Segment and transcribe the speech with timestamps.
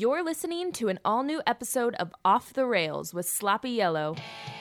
[0.00, 4.14] You're listening to an all new episode of Off the Rails with Sloppy Yellow.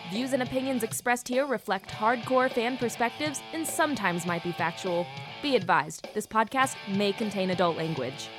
[0.10, 5.06] Views and opinions expressed here reflect hardcore fan perspectives and sometimes might be factual.
[5.44, 8.30] Be advised, this podcast may contain adult language.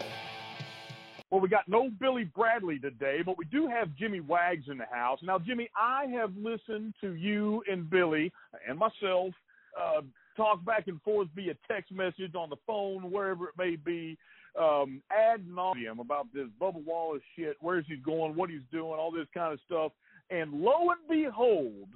[1.31, 4.87] Well, we got no Billy Bradley today, but we do have Jimmy Wags in the
[4.91, 5.21] house.
[5.23, 8.33] Now, Jimmy, I have listened to you and Billy
[8.69, 9.35] and myself
[9.81, 10.01] uh,
[10.37, 14.19] talk back and forth via text message on the phone, wherever it may be
[14.59, 19.11] um, ad nauseum about this Bubba Wallace shit, where's he going, what he's doing, all
[19.11, 19.93] this kind of stuff.
[20.31, 21.89] And lo and behold,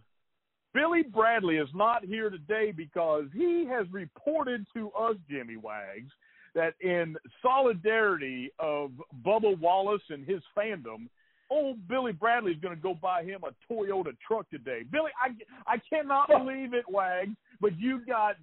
[0.75, 6.11] Billy Bradley is not here today because he has reported to us, Jimmy Wags,
[6.55, 8.91] that in solidarity of
[9.25, 11.09] Bubba Wallace and his fandom,
[11.51, 14.83] old Billy Bradley is going to go buy him a Toyota truck today.
[14.91, 18.37] Billy, I I cannot believe it, Wags, but you got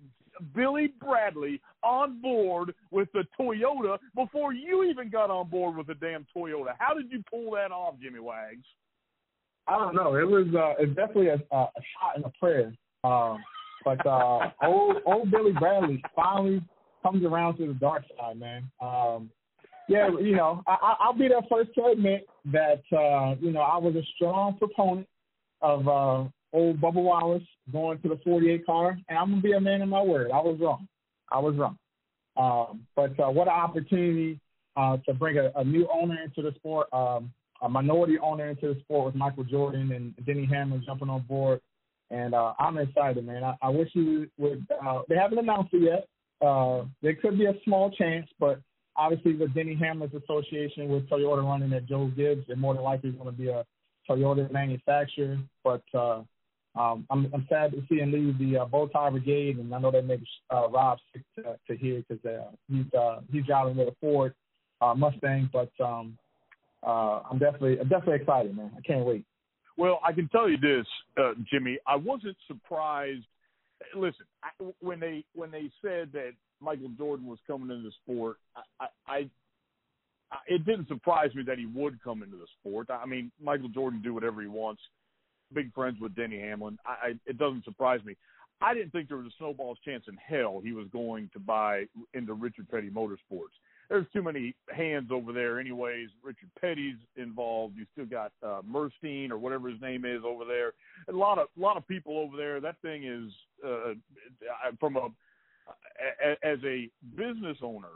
[0.55, 5.95] Billy Bradley on board with the Toyota before you even got on board with the
[5.95, 6.73] damn Toyota.
[6.77, 8.65] How did you pull that off, Jimmy Wags?
[9.67, 10.15] I don't know.
[10.15, 12.73] It was uh, it's definitely a, a shot in the prayer.
[13.04, 13.37] Uh,
[13.85, 16.62] but uh, old old Billy Bradley finally
[17.04, 18.70] comes around to the dark side, man.
[18.82, 19.29] Um,
[19.87, 23.77] yeah, you know, I, I'll be the first to admit that uh, you know I
[23.77, 25.07] was a strong proponent
[25.62, 29.59] of uh, old Bubba Wallace going to the 48 car, and I'm gonna be a
[29.59, 30.31] man of my word.
[30.31, 30.87] I was wrong.
[31.31, 31.77] I was wrong.
[32.37, 34.39] Um, but uh, what an opportunity
[34.75, 38.73] uh, to bring a, a new owner into the sport, um, a minority owner into
[38.73, 41.59] the sport with Michael Jordan and Denny Hamlin jumping on board.
[42.11, 43.43] And uh, I'm excited, man.
[43.43, 44.65] I, I wish you would.
[44.83, 46.07] Uh, they haven't announced it yet.
[46.47, 48.61] Uh, there could be a small chance, but
[48.95, 53.09] obviously with Denny Hamlin's association with Toyota running at Joe Gibbs, it more than likely
[53.09, 53.65] is going to be a
[54.09, 55.37] Toyota manufacturer.
[55.63, 56.21] But uh,
[56.75, 59.79] um, I'm, I'm sad to see him leave the uh, bow tie brigade, and I
[59.79, 63.76] know that makes uh, Rob sick to, to hear because uh, he's uh, he's driving
[63.76, 64.34] with a Ford
[64.81, 65.50] uh, Mustang.
[65.51, 66.17] But um,
[66.85, 68.72] uh, I'm definitely I'm definitely excited, man.
[68.78, 69.25] I can't wait.
[69.78, 70.85] Well, I can tell you this,
[71.17, 71.79] uh, Jimmy.
[71.88, 73.23] I wasn't surprised.
[73.95, 74.49] Listen, I,
[74.79, 78.38] when they when they said that Michael Jordan was coming into the sport,
[78.79, 79.29] I, I, I
[80.47, 82.89] it didn't surprise me that he would come into the sport.
[82.91, 84.81] I mean, Michael Jordan do whatever he wants
[85.53, 86.77] big friends with Denny Hamlin.
[86.85, 88.15] I, I it doesn't surprise me.
[88.61, 91.85] I didn't think there was a snowball's chance in hell he was going to buy
[92.13, 93.55] into Richard Petty Motorsports.
[93.89, 96.09] There's too many hands over there, anyways.
[96.21, 97.75] Richard Petty's involved.
[97.77, 100.73] You still got uh, Murstein or whatever his name is over there.
[101.07, 102.59] A lot of a lot of people over there.
[102.59, 103.31] That thing is
[103.65, 103.93] uh,
[104.79, 105.07] from a
[106.43, 107.88] as a business owner,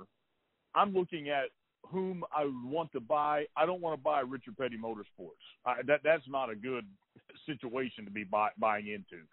[0.75, 1.49] I'm looking at
[1.89, 3.45] whom I would want to buy.
[3.55, 5.43] I don't want to buy Richard Petty Motorsports.
[5.65, 6.85] I, that that's not a good
[7.45, 9.23] situation to be buy, buying into.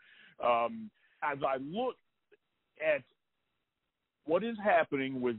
[0.44, 0.90] Um,
[1.22, 1.96] as I look
[2.84, 3.02] at
[4.24, 5.36] what is happening with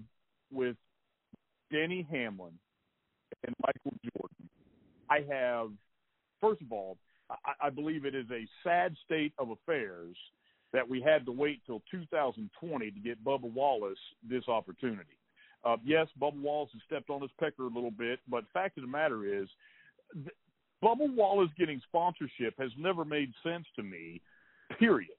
[0.52, 0.76] with
[1.72, 2.54] Denny Hamlin
[3.46, 4.50] and Michael Jordan,
[5.10, 5.72] I have
[6.40, 6.98] first of all,
[7.30, 10.16] I, I believe it is a sad state of affairs
[10.74, 15.18] that we had to wait till 2020 to get Bubba Wallace this opportunity.
[15.64, 18.84] Uh, yes, Bubba Wallace has stepped on his pecker a little bit, but fact of
[18.84, 19.48] the matter is,
[20.14, 20.36] th-
[20.84, 24.22] Bubba Wallace getting sponsorship has never made sense to me.
[24.80, 25.12] Period.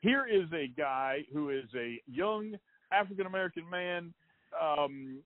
[0.00, 2.54] Here is a guy who is a young
[2.90, 4.14] African American man
[4.60, 5.18] um,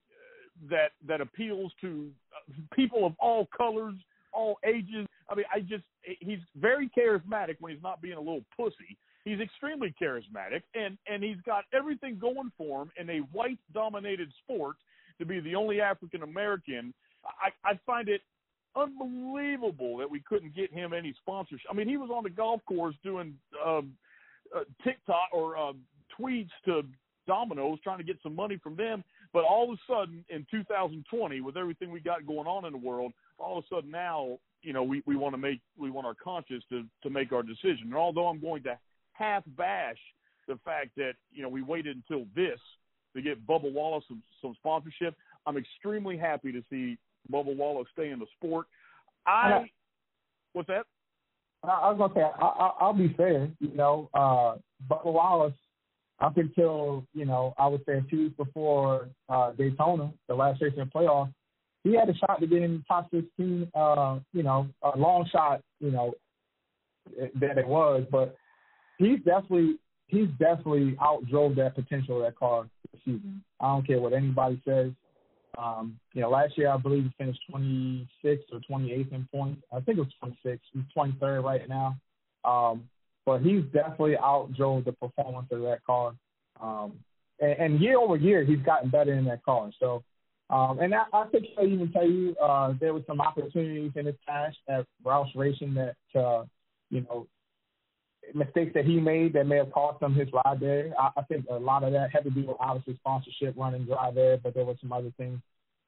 [0.69, 3.95] that that appeals to uh, people of all colors,
[4.33, 5.07] all ages.
[5.29, 5.83] I mean, I just
[6.19, 8.97] he's very charismatic when he's not being a little pussy.
[9.25, 14.77] He's extremely charismatic, and and he's got everything going for him in a white-dominated sport
[15.19, 16.93] to be the only African American.
[17.25, 18.21] I, I find it
[18.75, 21.65] unbelievable that we couldn't get him any sponsorship.
[21.69, 23.35] I mean, he was on the golf course doing
[23.65, 23.79] uh,
[24.55, 25.73] uh, TikTok or uh,
[26.19, 26.83] tweets to
[27.27, 29.03] Domino's trying to get some money from them.
[29.33, 32.77] But all of a sudden, in 2020, with everything we got going on in the
[32.77, 36.07] world, all of a sudden now, you know, we, we want to make we want
[36.07, 37.83] our conscience to to make our decision.
[37.85, 38.77] And although I'm going to
[39.17, 39.97] half bash
[40.47, 42.59] the fact that you know we waited until this
[43.15, 45.15] to get Bubba Wallace some, some sponsorship.
[45.45, 46.97] I'm extremely happy to see
[47.31, 48.67] Bubba Wallace stay in the sport.
[49.25, 49.69] I
[50.53, 50.85] what's that?
[51.63, 53.49] I was gonna say I, I, will be fair.
[53.59, 54.55] You know, uh,
[54.89, 55.53] Bubba Wallace
[56.19, 60.73] up until you know I would say two weeks before uh, Daytona, the last race
[60.77, 61.33] in the playoffs,
[61.83, 63.71] he had a shot to get in top 16.
[63.73, 65.61] Uh, you know, a long shot.
[65.79, 66.13] You know
[67.39, 68.35] that it was, but
[68.97, 69.77] he's definitely
[70.07, 73.43] he's definitely outdrove that potential of that car this season.
[73.59, 74.91] I don't care what anybody says.
[75.57, 79.61] Um, you know, last year I believe he finished 26th or 28th in points.
[79.71, 80.61] I think it was 26.
[80.73, 81.95] He's 23rd right now.
[82.43, 82.89] Um,
[83.25, 86.13] but he's definitely outdrove the performance of that car.
[86.61, 86.93] Um,
[87.39, 89.71] and, and year over year, he's gotten better in that car.
[89.79, 90.03] So
[90.49, 94.05] Um, and I, I think I'll even tell you uh, there were some opportunities in
[94.05, 96.45] his past at Roush Racing that uh,
[96.91, 97.25] you know
[98.33, 100.93] mistakes that he made that may have cost him his ride there.
[100.99, 104.11] I, I think a lot of that had to do with obviously sponsorship running dry
[104.11, 105.39] there, but there were some other things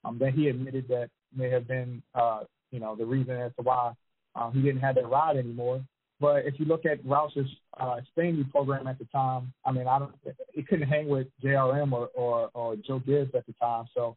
[0.04, 2.40] um, that he admitted that may have been uh,
[2.70, 3.92] you know the reason as to why
[4.36, 5.82] uh, he didn't have that ride anymore.
[6.20, 7.48] But if you look at Roush's
[7.78, 10.12] uh, Xfinity program at the time, I mean, I don't,
[10.52, 13.84] it couldn't hang with JRM or, or, or Joe Gibbs at the time.
[13.94, 14.16] So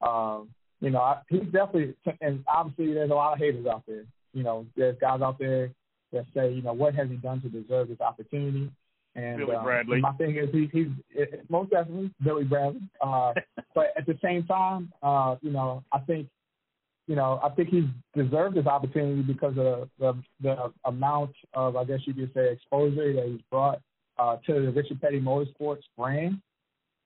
[0.00, 0.48] um,
[0.80, 4.04] you know, I, he's definitely, and obviously there's a lot of haters out there.
[4.32, 5.70] You know, there's guys out there
[6.12, 8.70] that say, you know, what has he done to deserve this opportunity?
[9.16, 10.00] And Billy uh, Bradley.
[10.00, 12.82] my thing is, he, he's it, most definitely Billy Bradley.
[13.00, 13.32] Uh,
[13.74, 16.28] but at the same time, uh, you know, I think,
[17.06, 17.84] you know, I think he's
[18.14, 23.12] deserved this opportunity because of the, the amount of, I guess you could say, exposure
[23.14, 23.80] that he's brought
[24.18, 26.40] uh, to the Richard Petty Motorsports brand.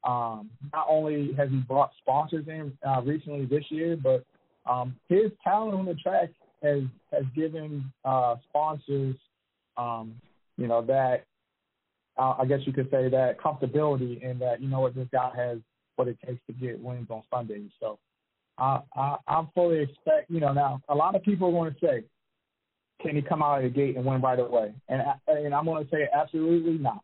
[0.05, 4.25] Um, not only has he brought sponsors in uh, recently this year, but
[4.67, 6.31] um, his talent on the track
[6.64, 6.82] has
[7.12, 9.16] has given uh, sponsors,
[9.76, 10.14] um,
[10.56, 11.25] you know, that
[12.16, 15.31] uh, I guess you could say that comfortability in that you know what this guy
[15.37, 15.58] has
[15.96, 17.70] what it takes to get wins on Sundays.
[17.81, 17.99] So
[18.58, 21.81] I, I I fully expect you know now a lot of people are going to
[21.81, 22.05] say,
[23.02, 24.75] can he come out of the gate and win right away?
[24.88, 27.02] And and I'm going to say absolutely not.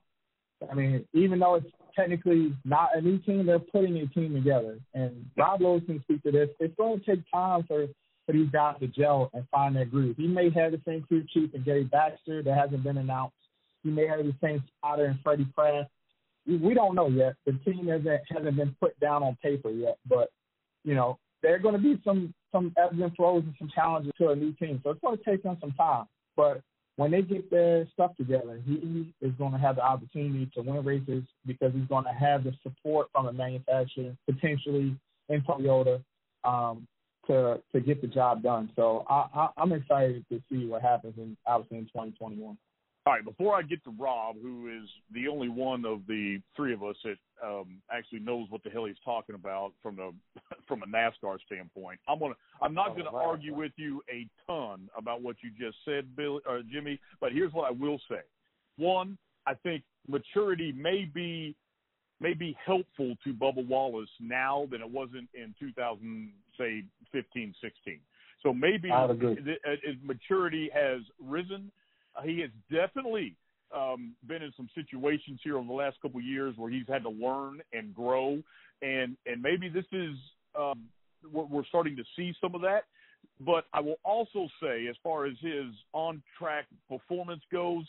[0.70, 1.66] I mean, even though it's
[1.96, 3.46] technically not a new team.
[3.46, 4.78] They're putting a team together.
[4.94, 6.48] And Rob Lowe's can speak to this.
[6.58, 7.86] It's going to take time for
[8.32, 10.17] these guys to gel and find their groove.
[10.17, 13.35] He may have the same crew chief and Jerry Baxter that hasn't been announced.
[13.82, 15.91] He may have the same spotter and Freddie Kraft.
[16.47, 17.35] We don't know yet.
[17.47, 20.31] The team hasn't hasn't been put down on paper yet, but
[20.85, 24.12] you know there are going to be some some ebbs and flows and some challenges
[24.19, 24.81] to a new team.
[24.82, 26.06] So it's going to take them some time.
[26.37, 26.62] But
[26.97, 30.85] when they get their stuff together, he is going to have the opportunity to win
[30.85, 34.97] races because he's going to have the support from a manufacturer, potentially
[35.29, 36.03] in Toyota,
[36.44, 36.87] um,
[37.26, 38.70] to to get the job done.
[38.76, 42.56] So I, I, I'm excited to see what happens in obviously in 2021.
[43.06, 46.75] All right, before I get to Rob, who is the only one of the three
[46.75, 50.12] of us that um, actually knows what the hell he's talking about from the
[50.69, 53.26] from a NASCAR standpoint, I'm gonna I'm not oh, going to wow.
[53.26, 57.00] argue with you a ton about what you just said, Bill or Jimmy.
[57.20, 58.20] But here's what I will say:
[58.76, 61.56] one, I think maturity may be
[62.20, 67.99] may be helpful to Bubba Wallace now than it wasn't in 2000, say 15, 16.
[68.43, 69.08] So maybe uh,
[70.02, 71.70] maturity has risen
[72.17, 73.37] uh, he has definitely
[73.76, 77.02] um, been in some situations here over the last couple of years where he's had
[77.05, 78.43] to learn and grow,
[78.82, 80.17] and and maybe this is
[80.58, 80.84] um,
[81.32, 82.84] we're, we're starting to see some of that.
[83.40, 87.84] But I will also say, as far as his on track performance goes,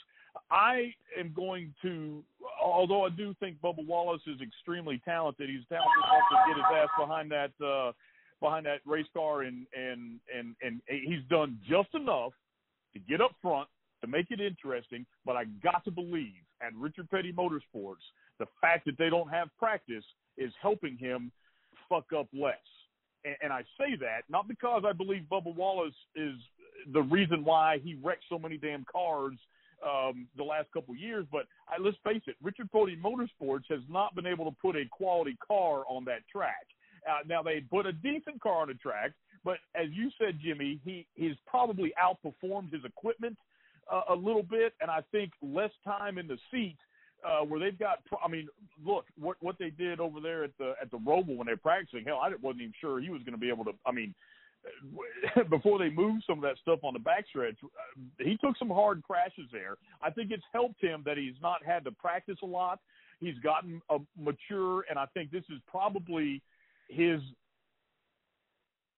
[0.49, 2.23] I am going to,
[2.61, 6.65] although I do think Bubba Wallace is extremely talented, he's talented enough to get his
[6.83, 7.91] ass behind that uh,
[8.39, 12.33] behind that race car, and and and and he's done just enough
[12.93, 13.67] to get up front
[14.01, 18.03] to make it interesting, but I got to believe at Richard Petty Motorsports,
[18.39, 20.03] the fact that they don't have practice
[20.37, 21.31] is helping him
[21.87, 22.55] fuck up less.
[23.23, 26.35] And, and I say that not because I believe Bubba Wallace is
[26.93, 29.37] the reason why he wrecked so many damn cars
[29.85, 33.81] um, the last couple of years, but I, let's face it, Richard Petty Motorsports has
[33.89, 36.67] not been able to put a quality car on that track.
[37.09, 39.11] Uh, now they put a decent car on the track,
[39.43, 43.37] but as you said, Jimmy, he he's probably outperformed his equipment
[43.91, 46.77] a, a little bit, and I think less time in the seat
[47.25, 47.99] uh, where they've got.
[48.23, 48.47] I mean,
[48.85, 52.05] look what what they did over there at the at the Roval when they're practicing.
[52.05, 53.71] Hell, I wasn't even sure he was going to be able to.
[53.85, 54.13] I mean,
[55.49, 57.69] before they moved some of that stuff on the backstretch, uh,
[58.19, 59.77] he took some hard crashes there.
[60.01, 62.79] I think it's helped him that he's not had to practice a lot.
[63.19, 66.41] He's gotten uh, mature, and I think this is probably
[66.89, 67.21] his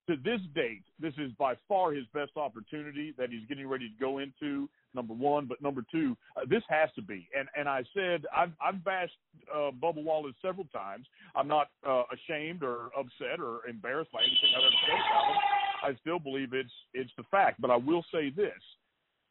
[0.08, 3.94] to this date, this is by far his best opportunity that he's getting ready to
[3.98, 4.68] go into.
[4.94, 7.28] Number one, but number two, uh, this has to be.
[7.36, 9.16] And and I said I've I've bashed
[9.52, 11.06] uh, Bubba Wallace several times.
[11.34, 15.94] I'm not uh, ashamed or upset or embarrassed by anything I've ever said about him.
[15.94, 17.60] I still believe it's it's the fact.
[17.60, 18.60] But I will say this: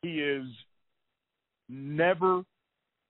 [0.01, 0.45] he is
[1.69, 2.43] never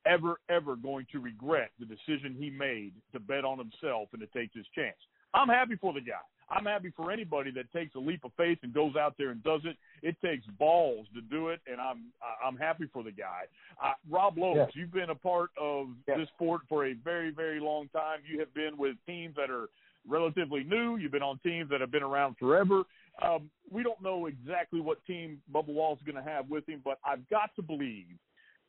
[0.06, 4.28] ever, ever going to regret the decision he made to bet on himself and to
[4.38, 4.98] take this chance.
[5.34, 6.22] I'm happy for the guy.
[6.54, 9.44] I'm happy for anybody that takes a leap of faith and goes out there and
[9.44, 9.76] does it.
[10.02, 12.12] It takes balls to do it, and I'm
[12.46, 13.44] I'm happy for the guy.
[13.84, 14.72] Uh, Rob Lowe, yes.
[14.74, 16.18] you've been a part of yes.
[16.20, 18.20] this sport for a very very long time.
[18.30, 19.68] You have been with teams that are
[20.08, 20.98] relatively new.
[20.98, 22.84] You've been on teams that have been around forever.
[23.22, 26.82] Um, we don't know exactly what team Bubba Wallace is going to have with him,
[26.84, 28.08] but I've got to believe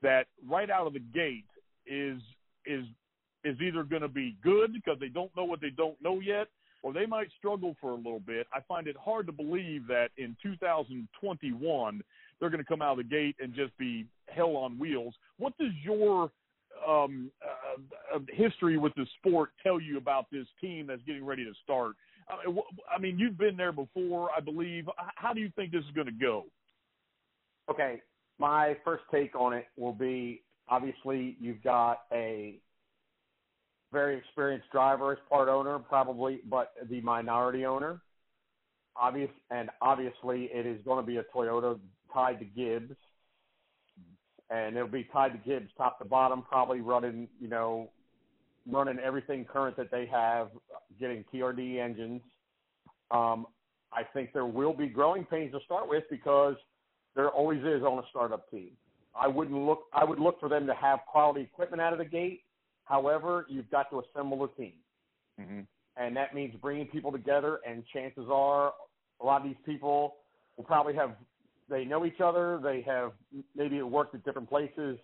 [0.02, 1.44] that right out of the gate
[1.86, 2.20] is
[2.66, 2.84] is
[3.44, 6.48] is either going to be good because they don't know what they don't know yet,
[6.84, 8.46] or they might struggle for a little bit.
[8.52, 12.02] I find it hard to believe that in 2021
[12.38, 15.14] they're going to come out of the gate and just be hell on wheels.
[15.38, 16.30] What does your
[16.86, 21.52] um, uh, history with the sport tell you about this team that's getting ready to
[21.64, 21.96] start?
[22.28, 24.86] I mean, you've been there before, I believe.
[25.16, 26.44] How do you think this is going to go?
[27.70, 28.02] Okay,
[28.38, 32.58] my first take on it will be obviously you've got a
[33.94, 38.00] very experienced driver as part owner, probably, but the minority owner.
[38.96, 41.78] Obvious and obviously it is going to be a Toyota
[42.12, 42.94] tied to Gibbs,
[44.50, 47.90] and it'll be tied to Gibbs top to bottom, probably running you know
[48.70, 50.48] running everything current that they have,
[51.00, 52.22] getting TRD engines.
[53.10, 53.46] Um,
[53.92, 56.54] I think there will be growing pains to start with because
[57.14, 58.70] there always is on a startup team.
[59.14, 59.84] I wouldn't look.
[59.92, 62.42] I would look for them to have quality equipment out of the gate.
[62.84, 64.74] However, you've got to assemble a team,
[65.40, 65.60] mm-hmm.
[65.96, 67.60] and that means bringing people together.
[67.66, 68.72] And chances are,
[69.20, 70.16] a lot of these people
[70.56, 71.12] will probably have
[71.68, 72.60] they know each other.
[72.62, 73.12] They have
[73.56, 74.98] maybe worked at different places.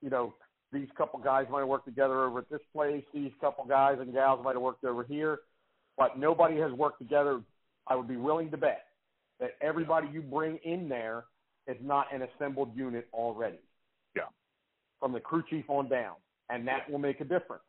[0.00, 0.34] You know,
[0.72, 3.04] these couple guys might have worked together over at this place.
[3.14, 5.40] These couple guys and gals might have worked over here,
[5.96, 7.40] but nobody has worked together.
[7.86, 8.84] I would be willing to bet
[9.40, 11.24] that everybody you bring in there
[11.66, 13.58] is not an assembled unit already.
[14.14, 14.22] Yeah.
[15.00, 16.14] From the crew chief on down,
[16.52, 17.62] and that will make a difference.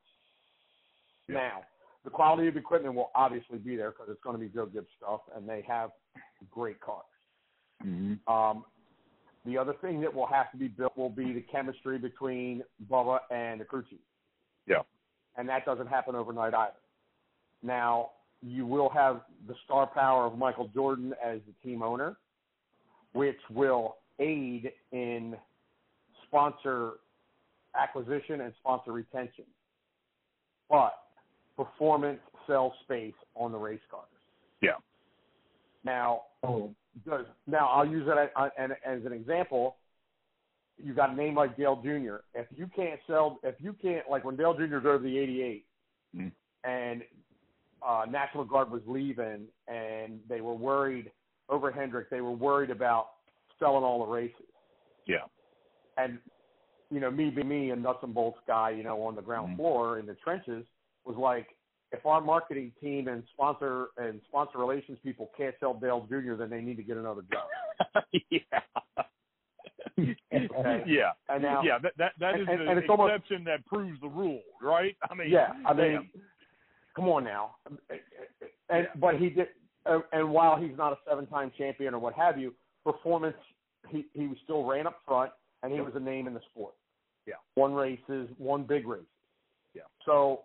[1.28, 1.36] Yeah.
[1.36, 1.62] Now,
[2.04, 4.88] the quality of equipment will obviously be there because it's going to be Joe Gibbs
[4.98, 5.92] stuff, and they have
[6.52, 7.06] great cars.
[7.86, 8.34] Mm-hmm.
[8.34, 8.66] Um,
[9.46, 13.20] the other thing that will have to be built will be the chemistry between Bubba
[13.32, 14.00] and the crew chief.
[14.68, 14.82] Yeah.
[15.38, 16.74] And that doesn't happen overnight either.
[17.62, 18.12] Now,
[18.42, 22.18] you will have the star power of Michael Jordan as the team owner,
[23.14, 25.36] which will aid in
[26.28, 26.94] sponsor
[27.80, 29.46] acquisition and sponsor retention.
[30.70, 30.94] But
[31.58, 34.06] performance sells space on the race cars.
[34.62, 34.72] Yeah.
[35.84, 36.74] Now, Oh,
[37.08, 39.78] does now I'll use it as, as an example.
[40.78, 42.18] You got a name like Dale Jr.
[42.34, 44.78] If you can't sell, if you can't like when Dale Jr.
[44.80, 45.66] drove the '88,
[46.16, 46.32] Mm.
[46.64, 47.02] and
[47.82, 51.12] uh, National Guard was leaving, and they were worried
[51.50, 52.10] over Hendrick.
[52.12, 53.08] They were worried about
[53.58, 54.46] selling all the races.
[55.08, 55.26] Yeah.
[55.98, 56.20] And
[56.94, 59.54] you know, me being me, a nuts and bolts guy, you know, on the ground
[59.54, 59.58] Mhm.
[59.58, 60.64] floor in the trenches,
[61.06, 61.48] was like,
[61.92, 66.50] if our marketing team and sponsor and sponsor relations people can't sell Dale Jr., then
[66.50, 68.04] they need to get another job.
[68.30, 68.40] yeah.
[70.34, 70.84] Okay.
[70.88, 71.12] Yeah.
[71.30, 74.00] And now, yeah, that that, that is and- an and it's almost- exception that proves
[74.02, 74.96] the rule, right?
[75.10, 76.10] I mean, yeah, I mean, damn.
[76.96, 77.56] come on now.
[78.70, 79.50] And but he did,
[79.86, 83.38] uh, and while he's not a seven-time champion or what have you, performance
[83.90, 85.32] he he still ran up front,
[85.62, 86.74] and he was a name in the sport.
[87.26, 87.36] Yeah.
[87.56, 89.02] Won races, one big race.
[89.74, 89.84] Yeah.
[90.06, 90.42] So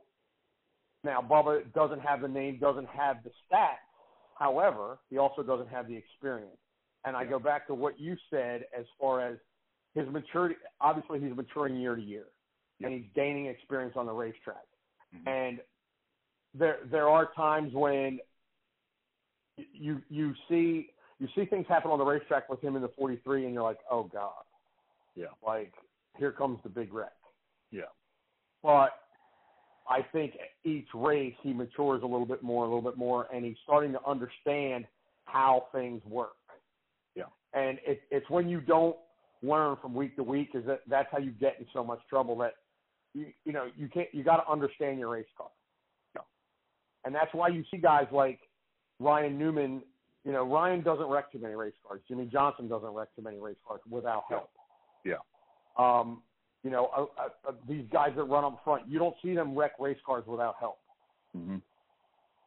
[1.05, 3.77] now Bubba doesn't have the name, doesn't have the stats.
[4.39, 6.57] However, he also doesn't have the experience.
[7.05, 7.31] And I Yeah.
[7.31, 9.39] go back to what you said as far as
[9.95, 10.57] his maturity.
[10.81, 12.27] Obviously, he's maturing year to year,
[12.83, 14.67] and he's gaining experience on the racetrack.
[15.15, 15.27] Mhm.
[15.27, 15.65] And
[16.55, 18.21] there there are times when
[19.57, 23.45] you you see you see things happen on the racetrack with him in the 43,
[23.45, 24.45] and you're like, oh god,
[25.15, 25.29] Yeah.
[25.43, 25.75] like
[26.19, 27.13] here comes the big wreck.
[27.71, 27.83] Yeah.
[28.63, 28.91] But
[29.89, 30.35] I think
[30.65, 33.93] each race he matures a little bit more, a little bit more, and he's starting
[33.93, 34.85] to understand
[35.25, 36.33] how things work.
[37.15, 37.25] Yeah.
[37.55, 38.97] And it, it's when you don't
[39.43, 42.37] learn from week to week is that that's how you get in so much trouble
[42.39, 42.55] that
[43.15, 45.49] you you know you can't you got to understand your race car.
[46.15, 46.23] Yeah.
[47.05, 48.41] And that's why you see guys like
[48.99, 49.83] Ryan Newman.
[50.25, 52.01] You know, Ryan doesn't wreck too many race cars.
[52.09, 54.51] Jimmie Johnson doesn't wreck too many race cars without help.
[55.05, 55.15] Yeah.
[55.79, 56.23] Um,
[56.65, 59.57] you know, uh, uh, uh, these guys that run up front, you don't see them
[59.57, 60.79] wreck race cars without help.
[61.37, 61.63] Mhm.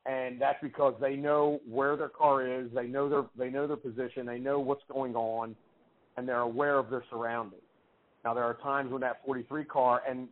[0.05, 3.77] And that's because they know where their car is, they know their they know their
[3.77, 5.55] position, they know what's going on,
[6.17, 7.61] and they're aware of their surroundings.
[8.25, 10.27] Now there are times when that 43 car, and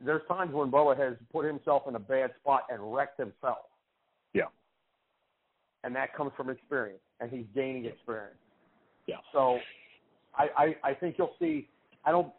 [0.00, 3.66] there's times when Bubba has put himself in a bad spot and wrecked himself.
[4.32, 4.48] Yeah.
[5.84, 8.40] And that comes from experience, and he's gaining experience.
[9.06, 9.18] Yeah.
[9.32, 9.60] So,
[10.34, 11.68] I I, I think you'll see.
[12.04, 12.32] I don't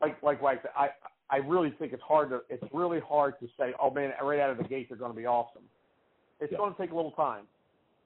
[0.00, 0.90] like like like I
[1.30, 4.50] I really think it's hard to it's really hard to say oh man right out
[4.50, 5.62] of the gate they're going to be awesome.
[6.40, 6.58] It's Yeah.
[6.58, 7.44] going to take a little time,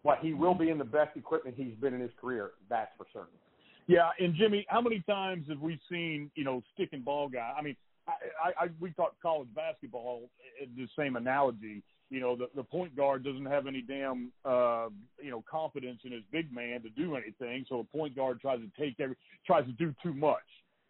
[0.04, 2.50] but he will be in the best equipment he's been in his career.
[2.68, 3.38] That's for certain.
[3.86, 7.54] Yeah, and Jimmy, how many times have we seen you know stick and ball guy?
[7.56, 7.76] I mean,
[8.08, 8.12] I,
[8.48, 10.22] I, I we talked college basketball.
[10.62, 11.82] uh, The same analogy.
[12.10, 14.88] You know, the the point guard doesn't have any damn uh,
[15.22, 18.60] you know confidence in his big man to do anything, so the point guard tries
[18.60, 20.36] to take every tries to do too much.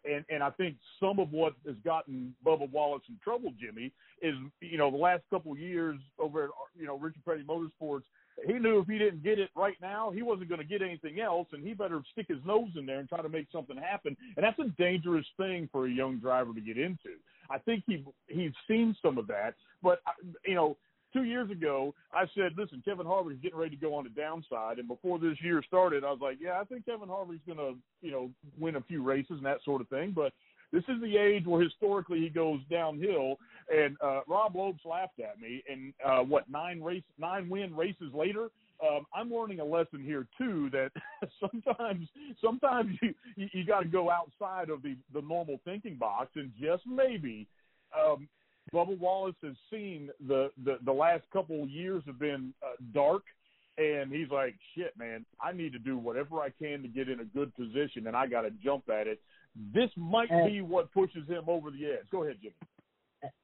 [0.09, 4.35] And and I think some of what has gotten Bubba Wallace in trouble, Jimmy, is
[4.61, 8.03] you know the last couple of years over at you know Richard Petty Motorsports.
[8.45, 11.19] He knew if he didn't get it right now, he wasn't going to get anything
[11.19, 14.15] else, and he better stick his nose in there and try to make something happen.
[14.35, 17.17] And that's a dangerous thing for a young driver to get into.
[17.49, 19.99] I think he he's seen some of that, but
[20.45, 20.77] you know
[21.13, 24.79] two years ago, I said, listen, Kevin Harvick's getting ready to go on the downside.
[24.79, 27.75] And before this year started, I was like, yeah, I think Kevin Harvick's going to,
[28.01, 30.13] you know, win a few races and that sort of thing.
[30.15, 30.33] But
[30.71, 33.35] this is the age where historically he goes downhill.
[33.73, 35.63] And uh, Rob Lopes laughed at me.
[35.69, 38.49] And uh, what nine race, nine win races later,
[38.81, 40.91] um, I'm learning a lesson here too that
[41.39, 42.07] sometimes
[42.43, 46.51] sometimes you you, you got to go outside of the the normal thinking box and
[46.61, 47.47] just maybe
[47.97, 48.27] um,
[48.73, 53.23] Bubba Wallace has seen the the, the last couple of years have been uh, dark,
[53.77, 57.19] and he's like, "Shit, man, I need to do whatever I can to get in
[57.19, 59.19] a good position, and I got to jump at it."
[59.73, 62.05] This might and, be what pushes him over the edge.
[62.11, 62.53] Go ahead, Jimmy.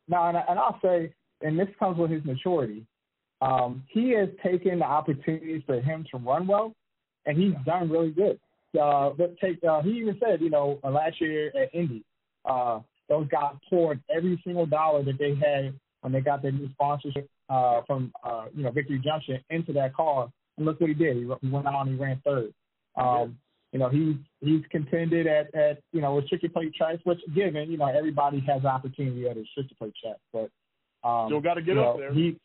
[0.07, 2.85] No, and, and I'll say, and this comes with his maturity.
[3.41, 6.73] Um, he has taken the opportunities for him to run well,
[7.25, 8.39] and he's done really good.
[8.79, 12.03] Uh, but take, uh, he even said, you know, uh, last year at Indy,
[12.45, 16.69] uh, those guys poured every single dollar that they had when they got their new
[16.71, 20.29] sponsorship uh, from uh, you know Victory Junction into that car.
[20.57, 21.17] And look what he did.
[21.17, 21.87] He, he went on.
[21.87, 22.53] He ran third.
[22.95, 23.37] Um,
[23.71, 27.77] you know, he's he's contended at at you know restrictor plate tracks, which given you
[27.77, 30.49] know everybody has opportunity at a restrictor plate track, but
[31.07, 32.13] um, still got to get up know, there.
[32.13, 32.39] He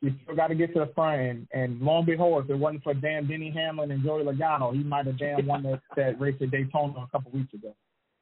[0.00, 2.56] you still got to get to the front, and, and lo and behold, if it
[2.56, 6.18] wasn't for damn Denny Hamlin and Joey Logano, he might have damn won that, that
[6.18, 7.74] race at Daytona a couple weeks ago.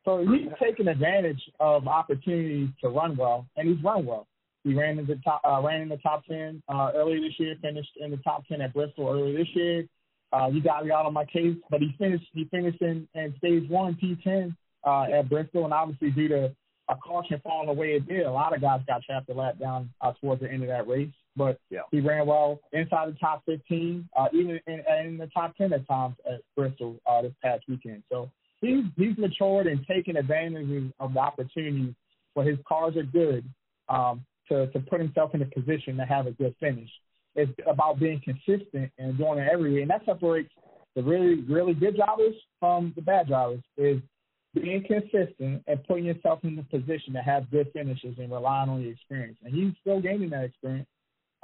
[0.08, 4.26] So he's taken advantage of opportunities to run well, and he's run well.
[4.64, 7.54] He ran in the top, uh, ran in the top ten uh, earlier this year.
[7.60, 9.84] Finished in the top ten at Bristol earlier this year.
[10.32, 12.24] Uh, you got me out on my case, but he finished.
[12.32, 16.56] He finished in, in stage one P10 uh, at Bristol, and obviously due to
[16.88, 19.58] a caution falling the way it did, a lot of guys got trapped a lap
[19.58, 21.12] down uh, towards the end of that race.
[21.36, 21.80] But yeah.
[21.90, 25.86] he ran well inside the top 15, uh, even in, in the top 10 at
[25.86, 28.02] times at Bristol uh, this past weekend.
[28.10, 31.94] So he's he's matured and taken advantage of the opportunity
[32.34, 33.44] where his cars are good
[33.88, 36.90] um, to to put himself in a position to have a good finish.
[37.34, 40.50] It's about being consistent and doing it every year, and that separates
[40.96, 43.60] the really really good drivers from the bad drivers.
[43.76, 44.00] Is
[44.54, 48.80] being consistent and putting yourself in the position to have good finishes and relying on
[48.80, 49.36] your experience.
[49.44, 50.88] And he's still gaining that experience.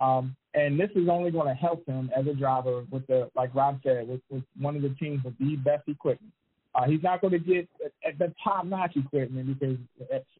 [0.01, 3.55] Um, and this is only going to help him as a driver with the, like
[3.55, 6.33] Rob said, with, with one of the teams with the best equipment.
[6.75, 7.69] Uh, he's not going to get
[8.07, 9.77] at the top notch equipment because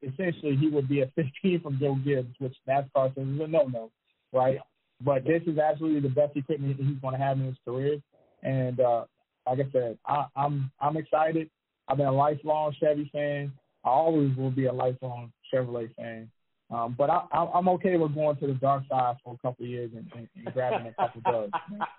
[0.03, 3.65] essentially he would be a 15 from Joe Gibbs, which NASCAR says is a no
[3.65, 3.91] no,
[4.33, 4.59] right?
[5.01, 7.99] But this is absolutely the best equipment that he's going to have in his career.
[8.43, 9.05] And uh,
[9.47, 11.51] like I said, I, I'm I'm excited.
[11.89, 13.53] I've been a lifelong Chevy fan.
[13.85, 16.31] I always will be a lifelong Chevrolet fan.
[16.71, 19.65] Um, but I, I, I'm okay with going to the dark side for a couple
[19.65, 21.53] of years and, and, and grabbing a couple of dubs.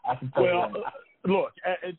[0.10, 0.74] I can well,
[1.26, 1.52] look,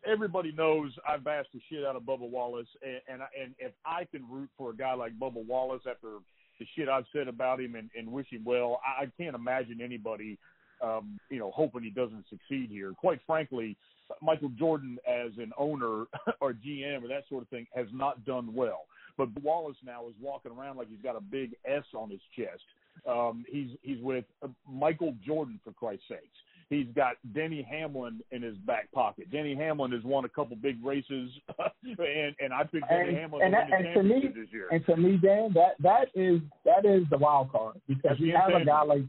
[0.04, 4.24] everybody knows I've bashed the shit out of Bubba Wallace, and and, if I can
[4.30, 6.18] root for a guy like Bubba Wallace after
[6.58, 9.80] the shit I've said about him and, and wish him well, I, I can't imagine
[9.82, 10.38] anybody,
[10.82, 12.92] um, you know, hoping he doesn't succeed here.
[12.92, 13.76] Quite frankly,
[14.22, 16.04] Michael Jordan as an owner
[16.40, 18.86] or GM or that sort of thing has not done well.
[19.16, 22.62] But Wallace now is walking around like he's got a big S on his chest.
[23.08, 24.24] Um, he's he's with
[24.70, 26.22] Michael Jordan for Christ's sakes.
[26.68, 29.30] He's got Denny Hamlin in his back pocket.
[29.30, 31.30] Denny Hamlin has won a couple big races,
[31.84, 34.48] and and I picked Denny and, Hamlin and, to win the and to me, this
[34.52, 34.68] year.
[34.72, 38.60] And to me, Dan, that that is that is the wild card because you have
[38.60, 39.02] a guy like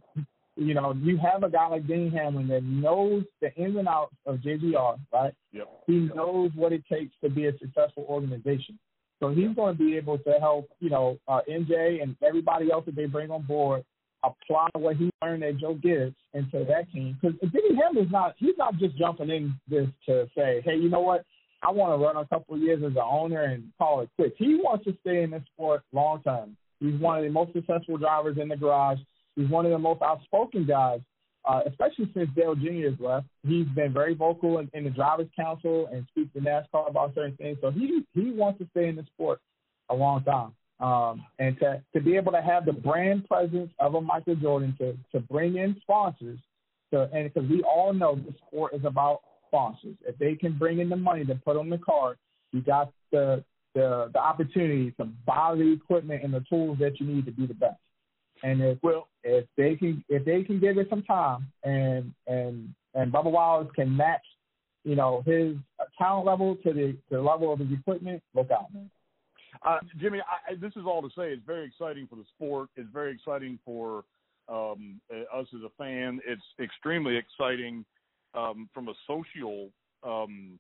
[0.58, 4.16] you know, you have a guy like Denny Hamlin that knows the ins and outs
[4.26, 5.34] of JGR, right?
[5.52, 5.68] Yep.
[5.86, 6.16] He yep.
[6.16, 8.78] knows what it takes to be a successful organization.
[9.20, 12.86] So he's going to be able to help, you know, uh, MJ and everybody else
[12.86, 13.84] that they bring on board
[14.24, 17.18] apply what he learned at Joe Gibbs into that team.
[17.22, 21.02] Because Denny Hamlin's not, he's not just jumping in this to say, hey, you know
[21.02, 21.26] what,
[21.64, 24.36] I want to run a couple of years as an owner and call it quits.
[24.38, 26.56] He wants to stay in this sport long term.
[26.80, 29.00] He's one of the most successful drivers in the garage.
[29.36, 31.02] He's one of the most outspoken guys
[31.48, 32.90] uh, especially since Dale Jr.
[32.90, 33.28] has left.
[33.44, 37.38] He's been very vocal in, in the drivers' council and speaks to NASCAR about certain
[37.38, 37.58] things.
[37.62, 39.40] So he he wants to stay in the sport
[39.90, 40.52] a long time.
[40.80, 44.76] Um, and to to be able to have the brand presence of a Michael Jordan
[44.80, 46.40] to to bring in sponsors,
[46.94, 49.96] to and because we all know the sport is about sponsors.
[50.08, 52.18] If they can bring in the money to put on the card,
[52.52, 57.08] you got the the the opportunity to buy the equipment and the tools that you
[57.08, 57.80] need to be the best.
[58.44, 62.74] And if well, if they can if they can give it some time and and
[62.94, 64.24] and Bubba Wallace can match,
[64.84, 65.56] you know, his
[65.98, 68.90] talent level to the, to the level of his equipment, look out, man.
[69.66, 72.70] Uh, Jimmy, I, this is all to say it's very exciting for the sport.
[72.76, 74.04] It's very exciting for
[74.50, 76.20] um, uh, us as a fan.
[76.26, 77.86] It's extremely exciting
[78.34, 79.70] um, from a social
[80.04, 80.60] um,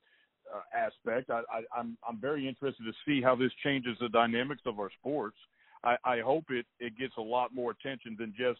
[0.53, 1.29] uh, aspect.
[1.29, 4.89] I, I, I'm I'm very interested to see how this changes the dynamics of our
[4.99, 5.37] sports.
[5.83, 8.59] I, I hope it it gets a lot more attention than just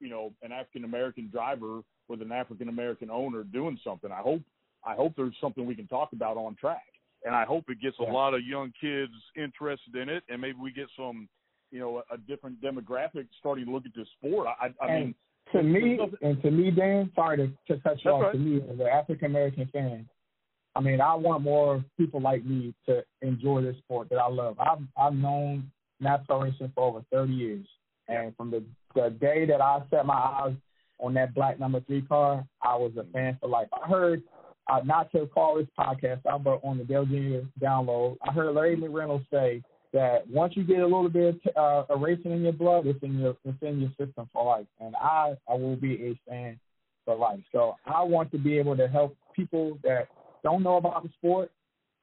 [0.00, 4.10] you know an African American driver with an African American owner doing something.
[4.10, 4.42] I hope
[4.84, 6.82] I hope there's something we can talk about on track,
[7.24, 10.58] and I hope it gets a lot of young kids interested in it, and maybe
[10.60, 11.28] we get some
[11.70, 14.48] you know a, different demographic starting to look at this sport.
[14.60, 15.14] I, I mean.
[15.52, 18.22] To me, and to me, Dan, sorry to, to cut you off.
[18.22, 18.32] Right.
[18.34, 20.08] To me, as an African American fan,
[20.76, 24.56] I mean, I want more people like me to enjoy this sport that I love.
[24.60, 27.66] I've I've known NASCAR racing for over 30 years,
[28.06, 28.62] and from the
[28.94, 30.54] the day that I set my eyes
[30.98, 33.68] on that black number three car, I was a fan for life.
[33.72, 34.22] I heard,
[34.68, 37.46] uh, not to call this podcast but on the Dale Jr.
[37.64, 41.96] download, I heard Larry McReynolds say that once you get a little bit of uh,
[41.96, 44.66] racing in your blood, it's in your it's in your system for life.
[44.78, 46.58] And I I will be a fan
[47.04, 47.40] for life.
[47.52, 50.08] So I want to be able to help people that
[50.44, 51.50] don't know about the sport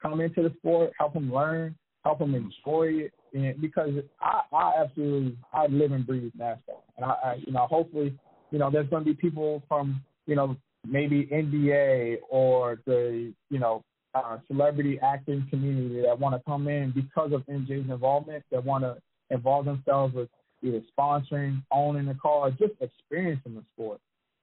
[0.00, 3.90] come into the sport, help them learn, help them enjoy it, and because
[4.20, 8.16] I, I absolutely I live and breathe NASCAR, and I, I you know hopefully
[8.50, 13.58] you know there's going to be people from you know maybe NBA or the you
[13.58, 13.82] know
[14.14, 18.84] uh, celebrity acting community that want to come in because of MJ's involvement that want
[18.84, 18.96] to
[19.30, 20.28] involve themselves with
[20.62, 24.00] either sponsoring, owning a car, just experiencing the sport.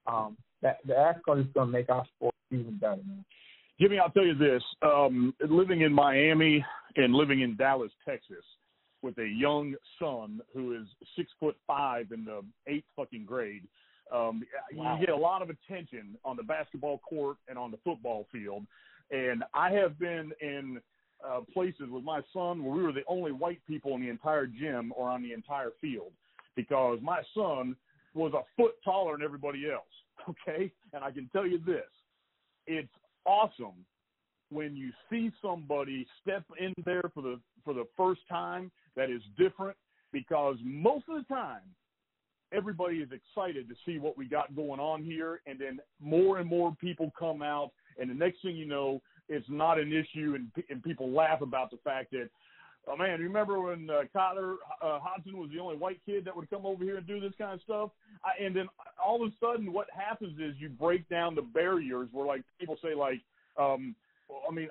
[0.07, 3.01] Um, that is going to make our sport even better.
[3.05, 3.25] Man.
[3.79, 6.63] Jimmy, I'll tell you this: um, living in Miami
[6.95, 8.43] and living in Dallas, Texas,
[9.01, 13.63] with a young son who is six foot five in the eighth fucking grade,
[14.11, 14.97] um, wow.
[14.99, 18.65] you get a lot of attention on the basketball court and on the football field.
[19.11, 20.79] And I have been in
[21.27, 24.47] uh, places with my son where we were the only white people in the entire
[24.47, 26.11] gym or on the entire field
[26.55, 27.75] because my son
[28.13, 29.83] was a foot taller than everybody else.
[30.27, 31.83] Okay, and I can tell you this:
[32.65, 32.89] it's
[33.25, 33.85] awesome
[34.49, 39.21] when you see somebody step in there for the for the first time that is
[39.37, 39.77] different
[40.11, 41.61] because most of the time
[42.51, 46.49] everybody is excited to see what we got going on here and then more and
[46.49, 50.51] more people come out and the next thing you know it's not an issue and
[50.69, 52.29] and people laugh about the fact that
[52.87, 56.49] oh man remember when uh, Kyler uh, Hodgson was the only white kid that would
[56.49, 57.89] come over here and do this kind of stuff
[58.23, 58.67] I, and then
[59.03, 62.77] all of a sudden what happens is you break down the barriers where like people
[62.81, 63.21] say like
[63.57, 63.95] um,
[64.49, 64.69] I mean,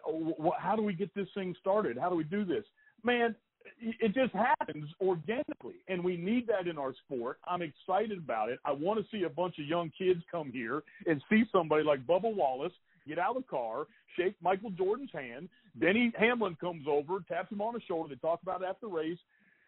[0.58, 1.96] how do we get this thing started?
[1.98, 2.64] How do we do this?
[3.02, 3.34] Man,
[3.80, 7.38] it just happens organically, and we need that in our sport.
[7.46, 8.58] I'm excited about it.
[8.64, 12.06] I want to see a bunch of young kids come here and see somebody like
[12.06, 12.72] Bubba Wallace
[13.06, 15.48] get out of the car, shake Michael Jordan's hand.
[15.80, 18.08] Denny Hamlin comes over, taps him on the shoulder.
[18.08, 19.18] They talk about it after the race.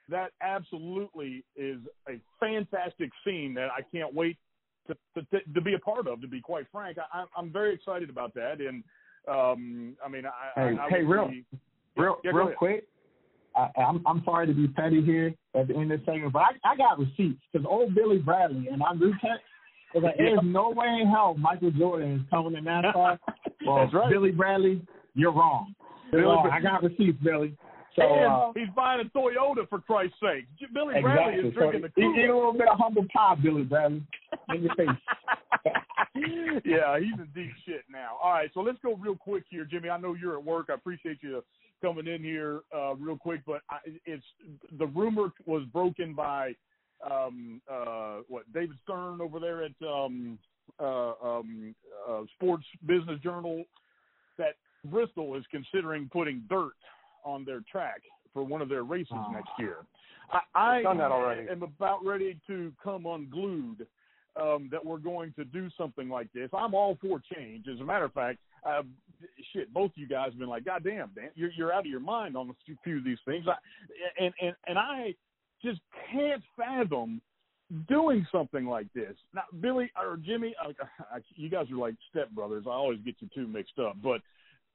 [0.09, 1.78] That absolutely is
[2.09, 4.37] a fantastic scene that I can't wait
[4.87, 6.20] to, to, to be a part of.
[6.20, 8.85] To be quite frank, I, I'm very excited about that, and
[9.28, 11.44] um, I mean, I, hey, I, I hey, real, be,
[11.96, 12.87] real, yeah, real quick.
[13.56, 16.42] I, I'm I'm sorry to be petty here at the end of the segment, but
[16.42, 19.42] I, I got receipts because old Billy Bradley and I'm text
[19.96, 23.18] was like, "There's no way in hell Michael Jordan is coming to NASCAR."
[23.66, 24.10] well, That's right.
[24.10, 24.82] Billy Bradley,
[25.14, 25.74] you're wrong.
[26.10, 26.50] Billy, wrong.
[26.52, 27.56] I got receipts, Billy.
[27.96, 30.44] So and uh, he's buying a Toyota for Christ's sake.
[30.74, 31.02] Billy exactly.
[31.02, 32.24] Bradley is drinking so the Kool-Aid.
[32.24, 34.02] Eat a little bit of humble pie, Billy Bradley.
[34.54, 34.88] In your face.
[36.64, 38.16] yeah, he's in deep shit now.
[38.22, 39.88] All right, so let's go real quick here, Jimmy.
[39.88, 40.66] I know you're at work.
[40.70, 41.42] I appreciate you
[41.82, 44.24] coming in here uh, real quick, but I, it's
[44.78, 46.54] the rumor was broken by
[47.09, 50.38] um, uh, what David Stern over there at um,
[50.80, 51.74] uh, um,
[52.09, 53.64] uh, Sports Business Journal
[54.38, 54.54] that
[54.87, 56.72] Bristol is considering putting dirt
[57.24, 59.32] on their track for one of their races oh.
[59.32, 59.76] next year.
[60.30, 61.48] I, I done that already.
[61.48, 63.87] am about ready to come unglued
[64.40, 66.51] um, that we're going to do something like this.
[66.53, 67.66] I'm all for change.
[67.72, 68.83] As a matter of fact, uh,
[69.53, 72.01] shit, both you guys have been like, God damn, Dan, you're, you're out of your
[72.01, 73.46] mind on a few of these things.
[73.49, 73.55] I,
[74.22, 75.14] and, and, and I
[75.62, 75.81] just
[76.12, 77.20] can't fathom
[77.88, 79.14] doing something like this.
[79.35, 80.68] Now, Billy or Jimmy, I,
[81.16, 82.66] I, you guys are like stepbrothers.
[82.66, 83.96] I always get you two mixed up.
[84.03, 84.20] But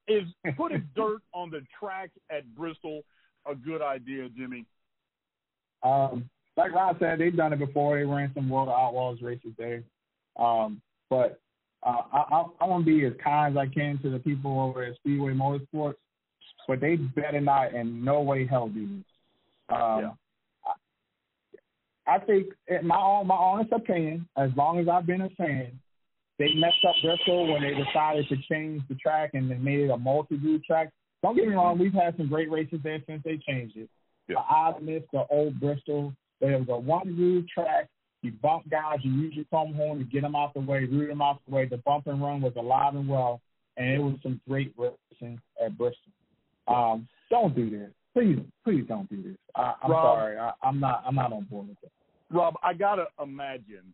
[0.08, 0.24] is
[0.58, 3.02] putting dirt on the track at Bristol
[3.50, 4.66] a good idea, Jimmy?
[5.84, 6.30] Um,
[6.62, 7.98] like Ron said, they've done it before.
[7.98, 9.84] They ran some World Outlaws races there.
[10.40, 11.40] Um, but
[11.84, 14.84] uh, I, I, want to be as kind as I can to the people over
[14.84, 15.96] at Speedway Motorsports,
[16.68, 19.04] but they better not in no way help these.
[19.70, 20.12] Um, yeah.
[22.08, 25.30] I, I think, in my own, my honest opinion, as long as I've been a
[25.30, 25.80] fan,
[26.38, 29.90] they messed up Bristol when they decided to change the track and they made it
[29.90, 30.92] a multi-groove track.
[31.24, 33.90] Don't get me wrong, we've had some great races there since they changed it.
[34.28, 34.38] Yeah.
[34.38, 36.14] I miss the old Bristol.
[36.42, 37.88] There was a one groove track.
[38.24, 41.08] You bump guys, you use your foam horn to get them out the way, root
[41.08, 41.66] them out the way.
[41.66, 43.42] The bump and run was alive and well,
[43.78, 46.12] and it was some great racing at Bristol.
[46.68, 48.40] Um, don't do this, please.
[48.64, 49.38] Please don't do this.
[49.56, 50.18] I, I'm Rob.
[50.18, 50.38] sorry.
[50.38, 51.04] I, I'm not.
[51.06, 51.92] I'm not on board with it.
[52.30, 53.94] Rob, I gotta imagine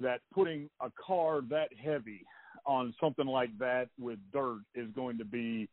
[0.00, 2.24] that putting a car that heavy
[2.66, 5.68] on something like that with dirt is going to be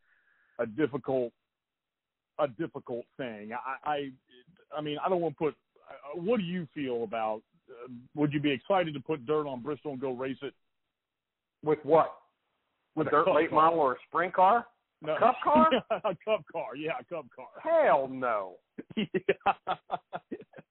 [0.60, 1.32] a difficult
[2.39, 3.52] a difficult thing.
[3.54, 4.10] I I,
[4.78, 5.56] I mean, I don't want to put.
[5.89, 7.41] Uh, what do you feel about?
[7.69, 10.54] Uh, would you be excited to put dirt on Bristol and go race it?
[11.63, 12.13] With what?
[12.95, 13.63] With a a dirt late car.
[13.63, 14.65] model or a sprint car?
[15.02, 15.15] No.
[15.15, 15.69] A Cup car?
[15.91, 17.47] a cup car, yeah, a cup car.
[17.63, 18.56] Hell no.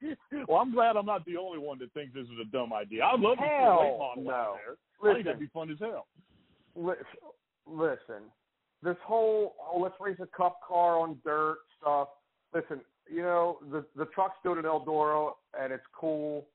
[0.00, 0.44] Yeah.
[0.46, 3.04] well, I'm glad I'm not the only one that thinks this is a dumb idea.
[3.04, 4.31] I'd love to see a Hell late model no.
[4.31, 4.57] out
[5.02, 5.11] there.
[5.11, 6.07] I think that'd be fun as hell.
[6.76, 6.94] li-
[7.66, 8.22] listen.
[8.83, 12.09] This whole oh, let's race a cup car on dirt stuff.
[12.54, 16.47] Listen, you know the the truck's doing an Eldora and it's cool,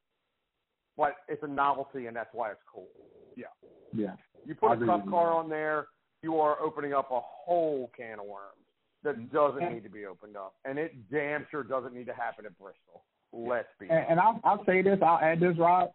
[0.98, 2.88] but it's a novelty and that's why it's cool.
[3.36, 3.46] Yeah.
[3.94, 4.16] Yeah.
[4.46, 5.88] You put I a cup car on there,
[6.22, 8.64] you are opening up a whole can of worms
[9.04, 9.36] that mm-hmm.
[9.36, 12.58] doesn't need to be opened up, and it damn sure doesn't need to happen at
[12.58, 13.04] Bristol.
[13.34, 13.88] Let's be.
[13.90, 15.00] And, and I'll, I'll say this.
[15.06, 15.92] I'll add this, Rob.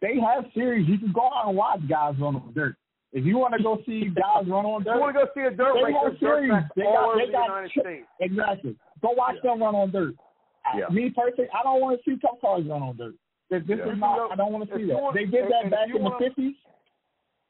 [0.00, 0.88] They have series.
[0.88, 2.76] You can go out and watch guys run on dirt.
[3.12, 5.30] If you want to go see guys run on If dirt, you want to go
[5.34, 5.94] see a dirt They race?
[5.94, 6.50] have There's dirt series.
[6.50, 8.06] tracks all over they the got United ch- States.
[8.20, 8.76] Exactly.
[9.02, 9.50] Go watch Yeah.
[9.52, 10.14] them run on dirt.
[10.76, 10.88] Yeah.
[10.90, 13.14] Me personally, I don't want to see cup cars run on dirt.
[13.50, 13.92] This, this Yeah.
[13.92, 14.30] is not.
[14.32, 15.00] I don't want to see that.
[15.00, 16.56] want- they did that back in the wanna- fifties,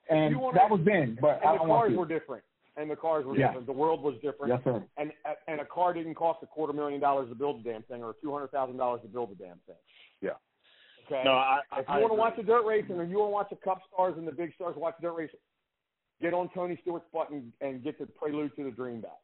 [0.08, 1.18] and you wanna- that was then.
[1.20, 1.98] But And the don't want cars to.
[1.98, 2.44] were different,
[2.76, 3.48] and the cars were Yeah.
[3.48, 3.66] different.
[3.66, 4.82] The world was different, Yes, sir.
[4.96, 5.12] and
[5.48, 8.14] and a car didn't cost a quarter million dollars to build the damn thing, or
[8.22, 9.76] two hundred thousand dollars to build the damn thing.
[10.20, 10.34] Yeah.
[11.06, 11.24] Okay.
[11.24, 13.30] No, I, I, if you I want to watch a dirt racing, and you want
[13.30, 15.34] to watch the Cup stars and the big stars watch the dirt race,
[16.20, 19.18] get on Tony Stewart's button and, and get the prelude to the dream back.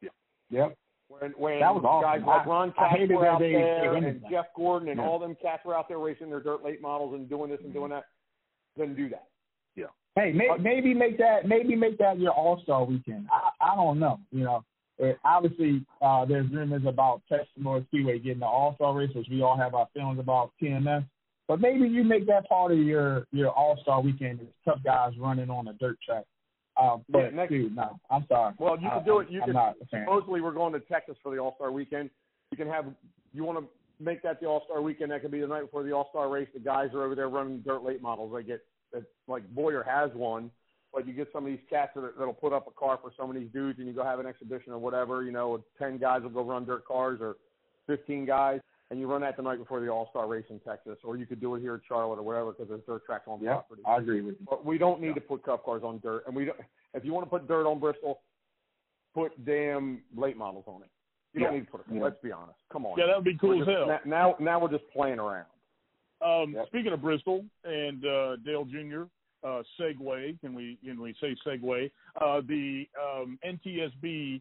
[0.00, 0.10] Yeah.
[0.50, 0.78] Yep.
[1.08, 2.02] When when That was awesome.
[2.20, 4.30] guys like I- Ron I Katz were out they- there they and ended that.
[4.30, 5.06] Jeff Gordon and Yeah.
[5.08, 7.72] all them cats were out there racing their dirt late models and doing this and
[7.72, 8.04] doing that,
[8.76, 9.28] then do that.
[9.76, 9.86] Yeah.
[10.16, 13.28] Hey, may, maybe make that maybe make that your All Star weekend.
[13.30, 14.18] I, I don't know.
[14.32, 14.64] You know,
[14.98, 19.28] It- obviously uh, there's rumors about Texas Motor Speedway getting the All Star race, which
[19.28, 21.04] we all have our feelings about TMS.
[21.46, 24.40] But maybe you make that part of your your All Star weekend.
[24.40, 26.24] Is tough guys running on a dirt track.
[26.76, 28.54] Uh, but Yeah, next- dude, no, I'm sorry.
[28.58, 29.30] Well, you I- can do it.
[29.30, 30.04] You I'm can not a fan.
[30.04, 32.10] supposedly we're going to Texas for the All Star Weekend.
[32.50, 32.86] You can have
[33.32, 33.66] you want to
[34.04, 35.10] make that the All Star Weekend.
[35.12, 36.48] That could be the night before the All Star race.
[36.52, 38.32] The guys are over there running dirt late models.
[38.34, 38.60] They get
[38.92, 40.50] that like Bowyer has one,
[40.92, 43.28] but you get some of these cats that, that'll put up a car for some
[43.30, 45.22] of these dudes, and you go have an exhibition or whatever.
[45.22, 47.36] You know, ten guys will go run dirt cars or
[47.86, 50.98] fifteen guys, and you run that the night before the All Star race in Texas,
[51.04, 53.40] or you could do it here in Charlotte or whatever because there's dirt tracks on
[53.42, 53.82] Yeah, property.
[53.86, 54.46] I agree with you.
[54.48, 56.58] But we don't need to put cup cars on dirt, and we don't.
[56.92, 58.20] If you want to put dirt on Bristol,
[59.14, 60.88] put damn late models on it.
[61.32, 61.86] You don't need to put it.
[61.92, 62.02] Yeah.
[62.02, 62.58] Let's be honest.
[62.72, 62.96] Come on.
[62.98, 63.86] Yeah, that would be cool We're as just- hell.
[63.88, 65.46] na- Now, now we're just playing around.
[66.24, 66.66] Um, Yep.
[66.68, 69.02] Speaking of Bristol and uh, Dale Jr.,
[69.42, 71.90] uh, segue, can we can we say segue?
[72.20, 74.40] Uh, the um, NTSB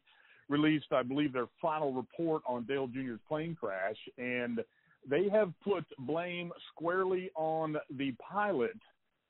[0.49, 4.59] released, I believe, their final report on Dale Jr.'s plane crash, and
[5.09, 8.77] they have put blame squarely on the pilot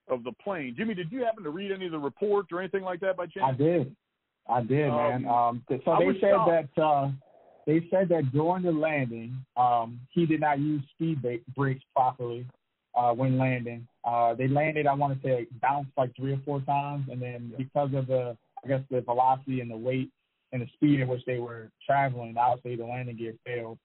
[0.08, 0.76] of the plane.
[0.78, 3.26] Jimmy, did you happen to read any of the reports or anything like that by
[3.26, 3.46] chance?
[3.46, 3.96] I did.
[4.50, 5.26] I did, man.
[5.26, 6.76] Um, Um, so I they said shocked.
[6.76, 7.12] that uh,
[7.66, 11.20] they said that during the landing, um, he did not use speed
[11.56, 12.46] brakes properly
[12.96, 13.88] uh, when landing.
[14.04, 17.54] Uh, they landed, I want to say, bounced like three or four times, and then
[17.58, 20.12] because of the, I guess, the velocity and the weight
[20.54, 23.78] and the speed at which they were traveling, obviously the landing gear failed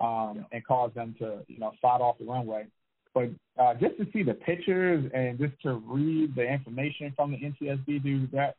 [0.00, 2.66] um, and caused them to, you know, slide off the runway.
[3.14, 7.38] But uh, just to see the pictures and just to read the information from the
[7.38, 8.56] NTSB, dude, that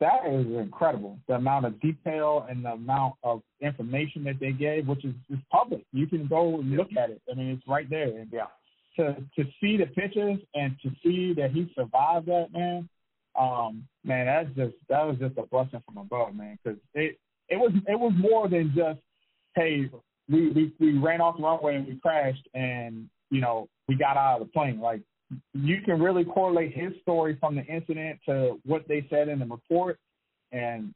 [0.00, 1.18] that is incredible.
[1.26, 5.38] The amount of detail and the amount of information that they gave, which is, is
[5.50, 5.84] public.
[5.92, 7.20] You can go and look at it.
[7.30, 8.06] I mean, it's right there.
[8.18, 8.46] And Yeah.
[8.96, 12.88] to to see the pictures and to see that he survived that, man,
[13.38, 16.58] um, man, that's just that was just a blessing from above, man.
[16.62, 18.98] Because it it was it was more than just
[19.54, 19.88] hey,
[20.28, 24.16] we we we ran off the runway and we crashed, and you know we got
[24.16, 24.80] out of the plane.
[24.80, 25.02] Like
[25.54, 29.46] you can really correlate his story from the incident to what they said in the
[29.46, 29.98] report,
[30.52, 30.92] and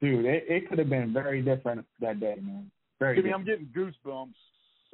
[0.00, 2.70] dude, it, it could have been very different that day, man.
[2.98, 3.16] Very.
[3.16, 3.48] Jimmy, different.
[3.48, 4.34] I'm getting goosebumps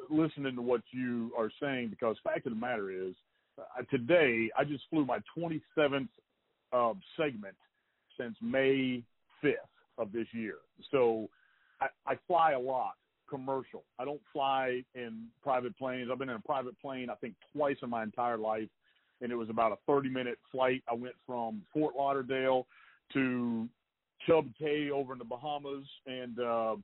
[0.09, 3.15] listening to what you are saying because fact of the matter is,
[3.59, 6.09] uh, today I just flew my 27th
[6.73, 7.57] uh, segment
[8.19, 9.03] since May
[9.43, 9.55] 5th
[9.99, 10.57] of this year.
[10.91, 11.29] So
[11.81, 12.95] I, I fly a lot
[13.29, 13.85] commercial.
[13.99, 16.09] I don't fly in private planes.
[16.11, 18.69] I've been in a private plane I think twice in my entire life,
[19.21, 20.83] and it was about a 30 minute flight.
[20.91, 22.67] I went from Fort Lauderdale
[23.13, 23.69] to
[24.27, 26.77] Chub Cay over in the Bahamas, and uh,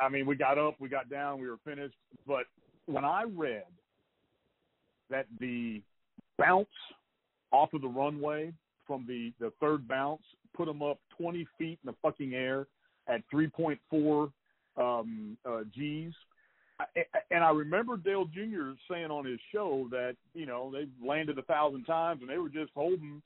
[0.00, 1.96] I mean, we got up, we got down, we were finished.
[2.26, 2.44] But
[2.86, 3.64] when I read
[5.10, 5.82] that the
[6.38, 6.68] bounce
[7.52, 8.52] off of the runway
[8.86, 10.22] from the the third bounce
[10.56, 12.66] put them up 20 feet in the fucking air
[13.08, 14.30] at 3.4
[14.76, 16.12] um, uh, G's.
[17.30, 18.72] And I remember Dale Jr.
[18.90, 22.50] saying on his show that you know they landed a thousand times and they were
[22.50, 23.22] just holding,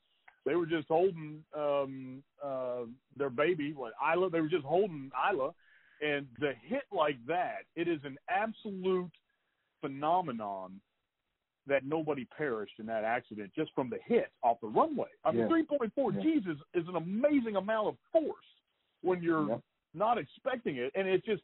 [0.46, 2.82] they were just holding um, uh,
[3.16, 4.30] their baby, what Isla.
[4.30, 5.50] They were just holding Isla,
[6.00, 9.10] and the hit like that, it is an absolute
[9.80, 10.80] phenomenon
[11.66, 15.08] that nobody perished in that accident just from the hit off the runway.
[15.24, 15.48] I mean, Yeah.
[15.48, 16.20] 3.4 Yeah.
[16.22, 18.44] G's is, is an amazing amount of force
[19.02, 19.60] when you're Yep.
[19.94, 21.42] not expecting it, and it's just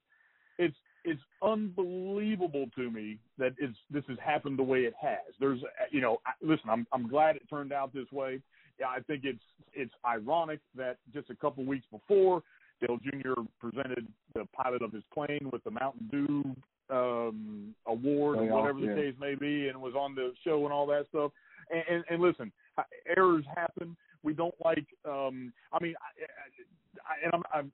[0.58, 5.34] it's it's unbelievable to me that it's this has happened the way it has.
[5.38, 8.40] There's you know, I- listen, I'm I'm glad it turned out this way.
[8.80, 12.42] Yeah, I think it's it's ironic that just a couple weeks before
[12.80, 13.40] Dale Jr.
[13.60, 16.56] presented the pilot of his plane with the Mountain Dew
[16.88, 18.94] um award or whatever the yeah.
[18.94, 21.32] case may be and was on the show and all that stuff.
[21.70, 22.52] And and, and listen
[23.16, 23.96] errors happen.
[24.22, 27.72] We don't like um i mean I, I, and I'm, I'm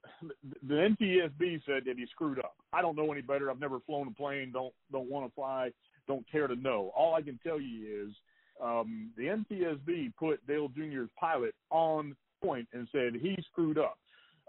[0.67, 2.55] the ntsb said that he screwed up.
[2.71, 3.51] I don't know any better.
[3.51, 4.51] I've never flown a plane.
[4.51, 5.69] Don't don't want to fly.
[6.07, 6.91] Don't care to know.
[6.95, 8.15] All i can tell you is
[8.63, 13.97] um the ntsb put dale jr's pilot on point and said he screwed up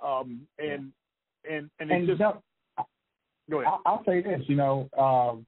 [0.02, 0.92] um and
[1.50, 2.42] and and it's And just no,
[3.50, 5.46] go ahead I'll, I'll say this, you know, um,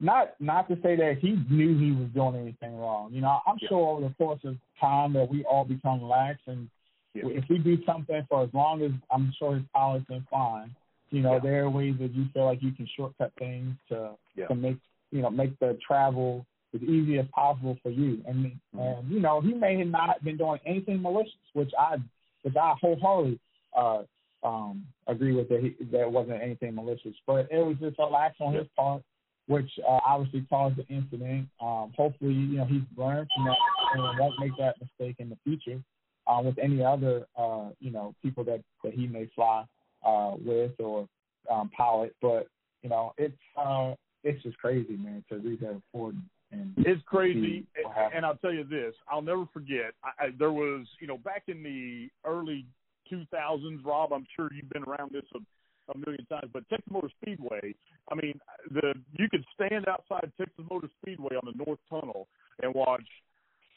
[0.00, 3.12] not not to say that he knew he was doing anything wrong.
[3.12, 3.68] You know, I'm Yeah.
[3.68, 6.68] sure over the course of time that we all become lax, and
[7.14, 7.24] Yeah.
[7.28, 10.74] if we do something for as long as I'm sure his pilot's been fine,
[11.10, 11.38] you know, Yeah.
[11.40, 14.16] there are ways that you feel like you can shortcut things to
[14.48, 14.78] to make
[15.10, 18.22] you know make the travel as easy as possible for you.
[18.26, 18.78] And Mm-hmm.
[18.78, 21.96] and you know, he may have not been doing anything malicious, which I
[22.42, 23.40] which I wholeheartedly
[23.76, 24.02] uh
[24.44, 27.14] um agree with that he, that wasn't anything malicious.
[27.26, 29.02] But it was just a lax on his part,
[29.48, 31.48] which uh, obviously caused the incident.
[31.60, 33.56] Um hopefully, you know, he's learned from that
[33.94, 35.80] and won't make that mistake in the future.
[36.26, 39.64] Uh, with any other uh, you know, people that, that he may fly
[40.06, 41.08] uh with or
[41.50, 42.14] um pilot.
[42.20, 42.46] But,
[42.82, 46.14] you know, it's uh it's just crazy, man, to read that report
[46.50, 48.16] and It's crazy, see what happened.
[48.16, 49.92] and I'll tell you this: I'll never forget.
[50.02, 52.64] I, I, there was, you know, back in the early
[53.12, 54.12] 2000s, Rob.
[54.12, 57.74] I'm sure you've been around this a, a million times, but Texas Motor Speedway.
[58.10, 58.38] I mean,
[58.70, 62.28] the you could stand outside Texas Motor Speedway on the North Tunnel
[62.62, 63.04] and watch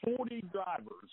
[0.04, 1.10] 40 drivers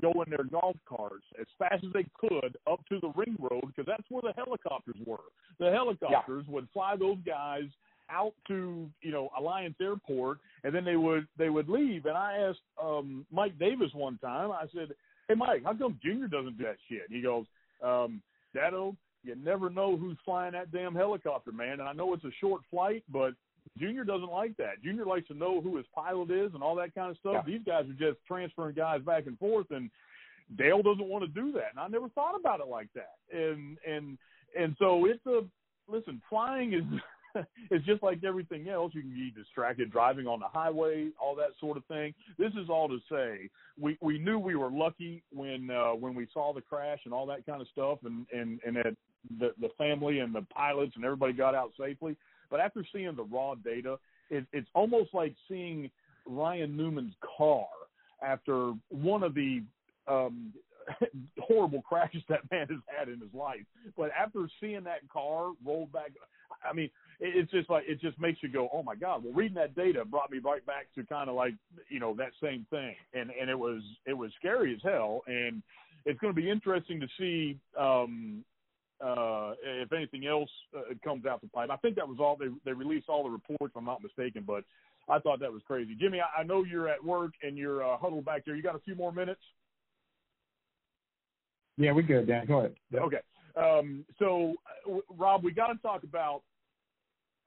[0.00, 3.62] go in their golf carts as fast as they could up to the ring road
[3.66, 5.18] because that's where the helicopters were.
[5.58, 7.64] The helicopters would fly those guys
[8.10, 12.06] out to you know Alliance Airport, and then they would they would leave.
[12.06, 14.50] And I asked um, Mike Davis one time.
[14.50, 14.94] I said,
[15.28, 17.44] "Hey Mike, how come Junior doesn't do that shit?" He goes,
[17.82, 18.22] um,
[18.54, 21.80] "Dado, you never know who's flying that damn helicopter, man.
[21.80, 23.34] And I know it's a short flight, but."
[23.78, 24.82] Junior doesn't like that.
[24.82, 27.44] Junior likes to know who his pilot is and all that kind of stuff.
[27.46, 27.52] Yeah.
[27.52, 29.88] These guys are just transferring guys back and forth, and
[30.58, 31.70] Dale doesn't want to do that.
[31.70, 33.14] And I never thought about it like that.
[33.32, 34.18] And and
[34.58, 35.42] and so it's a
[35.90, 36.20] listen.
[36.28, 36.82] Flying is
[37.70, 38.92] it's just like everything else.
[38.94, 42.14] You can be distracted driving on the highway, all that sort of thing.
[42.38, 43.48] This is all to say
[43.80, 47.26] we we knew we were lucky when uh, when we saw the crash and all
[47.26, 48.96] that kind of stuff, and and and that
[49.38, 52.16] the the family and the pilots and everybody got out safely.
[52.50, 53.98] But after seeing the raw data,
[54.30, 55.90] it, it's almost like seeing
[56.26, 57.66] Ryan Newman's car
[58.22, 59.62] after one of the
[60.06, 60.52] um,
[61.40, 63.62] horrible crashes that man has had in his life.
[63.96, 66.12] But after seeing that car roll back,
[66.68, 69.54] I mean, it's just like it just makes you go, "Oh my God!" Well, reading
[69.56, 71.54] that data brought me right back to kind of like
[71.88, 75.62] you know that same thing, and and it was it was scary as hell, and
[76.04, 77.58] it's going to be interesting to see.
[77.78, 78.44] um
[79.04, 82.46] uh, if anything else uh, comes out the pipe, I think that was all they
[82.64, 83.72] they released all the reports.
[83.72, 84.62] If I'm not mistaken, but
[85.08, 85.96] I thought that was crazy.
[85.98, 88.54] Jimmy, I, I know you're at work and you're uh, huddled back there.
[88.54, 89.40] You got a few more minutes?
[91.76, 92.46] Yeah, we're good, Dan.
[92.46, 92.74] Go ahead.
[92.94, 93.18] Okay.
[93.56, 94.54] Um, so,
[94.88, 96.42] uh, Rob, we got to talk about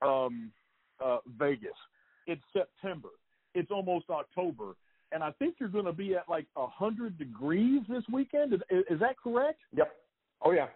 [0.01, 0.51] um,
[1.03, 1.69] uh, Vegas.
[2.27, 3.09] It's September.
[3.53, 4.73] It's almost October,
[5.11, 8.53] and I think you're going to be at like a hundred degrees this weekend.
[8.53, 9.59] Is, is that correct?
[9.75, 9.91] Yep.
[10.41, 10.67] Oh yeah.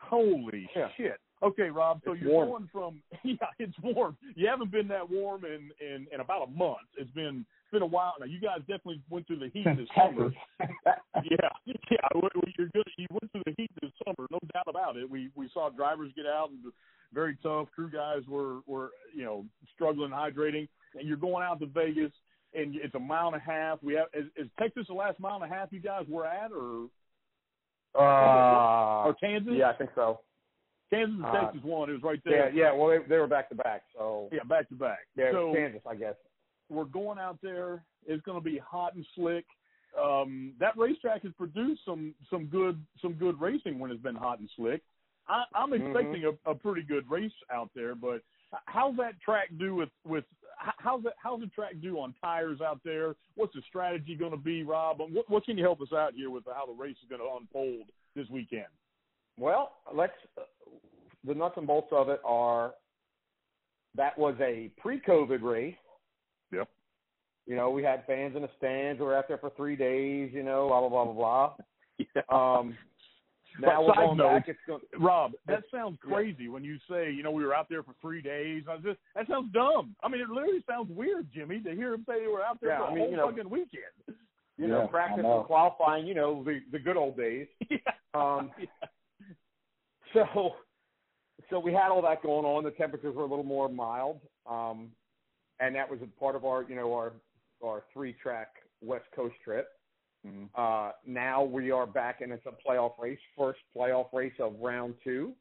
[0.00, 0.88] Holy Yeah.
[0.96, 1.18] shit!
[1.42, 2.00] Okay, Rob.
[2.04, 2.48] So It's you're warm.
[2.48, 4.16] going from yeah, it's warm.
[4.34, 6.86] You haven't been that warm in in, in about a month.
[6.96, 8.26] It's been it's been a while now.
[8.26, 10.30] You guys definitely went through the heat this summer.
[11.24, 11.48] Yeah,
[11.90, 12.08] yeah.
[12.56, 12.84] You're good.
[12.96, 15.08] You went through the heat this summer, no doubt about it.
[15.10, 16.72] We we saw drivers get out and
[17.12, 17.68] very tough.
[17.74, 19.44] Crew guys were were you know
[19.74, 22.12] struggling hydrating, and you're going out to Vegas,
[22.54, 23.82] and it's a mile and a half.
[23.82, 26.50] We have is, is Texas the last mile and a half you guys were at,
[26.52, 26.88] or
[27.94, 29.54] Uh, or Kansas?
[29.56, 30.20] Yeah, I think so.
[30.90, 31.90] Kansas and Uh, Texas won.
[31.90, 32.50] It was right there.
[32.50, 32.72] Yeah, yeah.
[32.72, 35.00] Well, they, they were back to back, so Yeah, back to back.
[35.16, 36.14] yeah, so Kansas, I guess.
[36.70, 37.82] we're going out there.
[38.06, 39.44] It's going to be hot and slick.
[40.00, 44.38] Um, that racetrack has produced some some good some good racing when it's been hot
[44.38, 44.82] and slick.
[45.28, 45.86] I, I'm Mhm.
[45.86, 48.22] expecting a, a pretty good race out there, but
[48.64, 50.24] how's that track do with with
[50.56, 53.14] how's that how's the track do on tires out there?
[53.36, 54.98] What's the strategy going to be, Rob?
[54.98, 57.36] What, what can you help us out here with how the race is going to
[57.36, 58.66] unfold this weekend?
[59.38, 60.12] Well, let's.
[61.24, 62.74] The nuts and bolts of it are
[63.96, 65.74] that was a pre-COVID race.
[66.52, 66.68] Yep.
[67.46, 69.00] You know, we had fans in the stands.
[69.00, 70.30] We were out there for three days.
[70.32, 71.54] You know, blah blah blah blah blah.
[72.14, 72.22] Yeah.
[72.30, 72.76] Um,
[73.60, 74.48] now But we're side going note, back.
[74.48, 74.80] It's going.
[74.98, 75.78] Rob, that Yeah.
[75.80, 78.64] sounds crazy when you say, you know, we were out there for three days.
[78.68, 79.94] I just that sounds dumb.
[80.02, 82.70] I mean, it literally sounds weird, Jimmy, to hear him say they were out there
[82.70, 83.82] Yeah, for a I mean, whole you know- fucking weekend.
[84.06, 85.38] You Yeah, know, practice know.
[85.38, 86.06] and qualifying.
[86.06, 87.46] You know, the the good old days.
[87.70, 87.78] yeah.
[88.14, 88.50] Um,
[90.12, 90.54] so,
[91.50, 92.64] so we had all that going on.
[92.64, 94.90] The temperatures were a little more mild, um,
[95.60, 97.12] and that was a part of our, you know, our
[97.64, 98.48] our three track
[98.82, 99.68] West Coast trip.
[100.54, 104.94] Uh, now we are back, and it's a playoff race, first playoff race of round
[105.04, 105.32] two.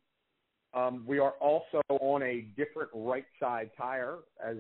[0.74, 4.58] Um, we are also on a different right side tire as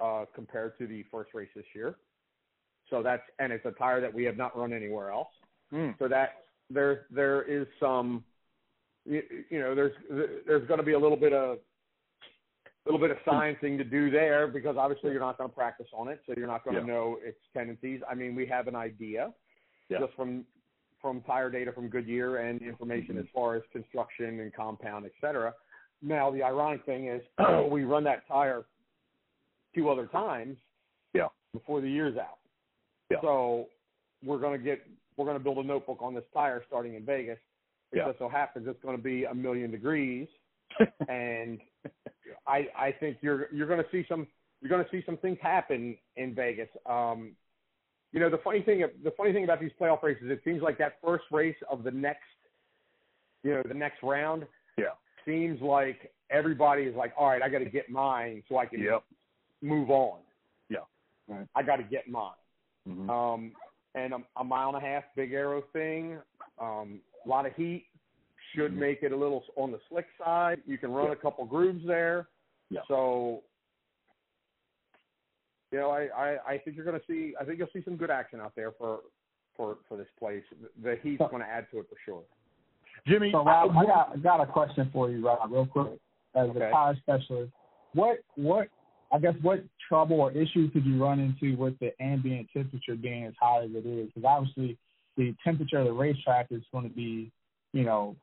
[0.00, 1.96] uh, compared to the first race this year.
[2.90, 5.28] So that's and it's a tire that we have not run anywhere else.
[5.72, 5.98] Mm.
[5.98, 8.24] So that there there is some
[9.04, 9.92] you, you know there's
[10.46, 11.58] there's going to be a little bit of
[12.90, 13.30] little bit of hmm.
[13.30, 16.46] sciencing to do there because obviously you're not going to practice on it, so you're
[16.46, 16.86] not going to Yeah.
[16.86, 18.00] know its tendencies.
[18.08, 19.32] I mean, we have an idea
[19.88, 20.00] Yeah.
[20.00, 20.46] just from
[21.00, 23.20] from tire data from Goodyear and information mm-hmm.
[23.20, 25.54] as far as construction and compound, et cetera.
[26.02, 27.22] Now the ironic thing is
[27.70, 28.64] we run that tire
[29.74, 30.56] two other times
[31.14, 31.28] Yeah.
[31.52, 32.38] before the year's out.
[33.10, 33.20] Yeah.
[33.20, 33.68] So
[34.24, 34.84] we're going to get
[35.16, 37.38] we're going to build a notebook on this tire starting in Vegas.
[37.92, 38.06] It Yeah.
[38.06, 40.28] just so happens it's going to be a million degrees,
[41.08, 41.60] and
[42.48, 44.26] I I think you're you're going to see some
[44.60, 46.68] you're going to see some things happen in Vegas.
[46.86, 47.32] Um,
[48.12, 50.78] you know the funny thing the funny thing about these playoff races, it seems like
[50.78, 52.22] that first race of the next
[53.44, 54.46] you know the next round
[54.76, 54.94] Yeah.
[55.24, 58.80] seems like everybody is like, all right, I got to get mine so I can
[58.80, 59.02] Yep.
[59.62, 60.20] move on.
[60.68, 60.78] Yeah.
[61.28, 61.46] Right.
[61.54, 62.32] I got to get mine.
[62.88, 63.08] Mhm.
[63.08, 63.52] Um,
[63.94, 66.18] and a, a mile and a half big aero thing,
[66.58, 67.86] um, a lot of heat
[68.54, 68.76] should Mhm.
[68.78, 70.60] make it a little on the slick side.
[70.66, 71.12] You can run Yeah.
[71.12, 72.28] a couple grooves there.
[72.70, 72.80] Yeah.
[72.88, 73.42] So,
[75.72, 77.34] you know, I, I, I think you're going to see.
[77.40, 79.00] I think you'll see some good action out there for
[79.56, 80.42] for for this place.
[80.82, 82.22] The heat's going to add to it for sure.
[83.06, 85.98] Jimmy, So Rob, I got I got a question for you, Rob, real quick.
[86.34, 86.66] As Okay.
[86.66, 87.52] a tire specialist,
[87.94, 88.68] what what
[89.10, 93.24] I guess what trouble or issue could you run into with the ambient temperature being
[93.24, 94.10] as high as it is?
[94.14, 94.76] Because obviously
[95.16, 97.32] the temperature of the racetrack is going to be,
[97.72, 98.14] you know,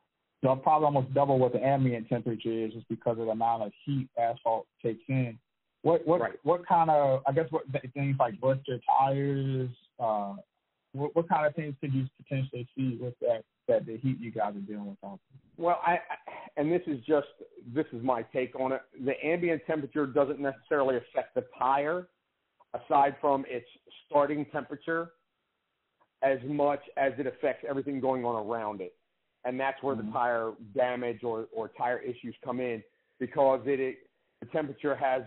[0.42, 3.72] they'll probably almost double what the ambient temperature is just because of the amount of
[3.84, 5.38] heat asphalt takes in.
[5.82, 6.38] What what Right.
[6.42, 7.64] what kind of I guess what
[7.94, 10.34] things like blister tires, uh,
[10.92, 14.30] what what kind of things could you potentially see with that that the heat you
[14.30, 15.20] guys are dealing with?
[15.56, 16.00] Well, I
[16.56, 17.28] and this is just
[17.74, 18.82] this is my take on it.
[19.04, 22.08] The ambient temperature doesn't necessarily affect the tire,
[22.74, 23.66] aside from its
[24.06, 25.12] starting temperature,
[26.22, 28.94] as much as it affects everything going on around it,
[29.46, 30.06] and that's where Mhm.
[30.06, 32.82] the tire damage or or tire issues come in
[33.18, 35.22] because it, it the temperature has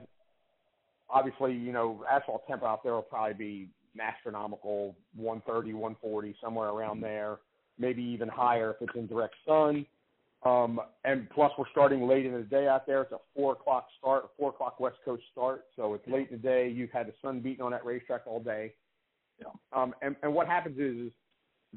[1.10, 7.02] obviously you know asphalt temp out there will probably be astronomical 130 140 somewhere around
[7.02, 7.40] there
[7.80, 9.86] maybe even higher if it's in direct sun.
[10.44, 13.02] Um, and plus, we're starting late in the day out there.
[13.02, 16.42] It's a four o'clock start, four o'clock West Coast start, so it's late in the
[16.42, 16.70] day.
[16.70, 18.74] You've had the sun beating on that racetrack all day.
[19.40, 19.48] Yeah.
[19.74, 21.12] Um, and, and what happens is, is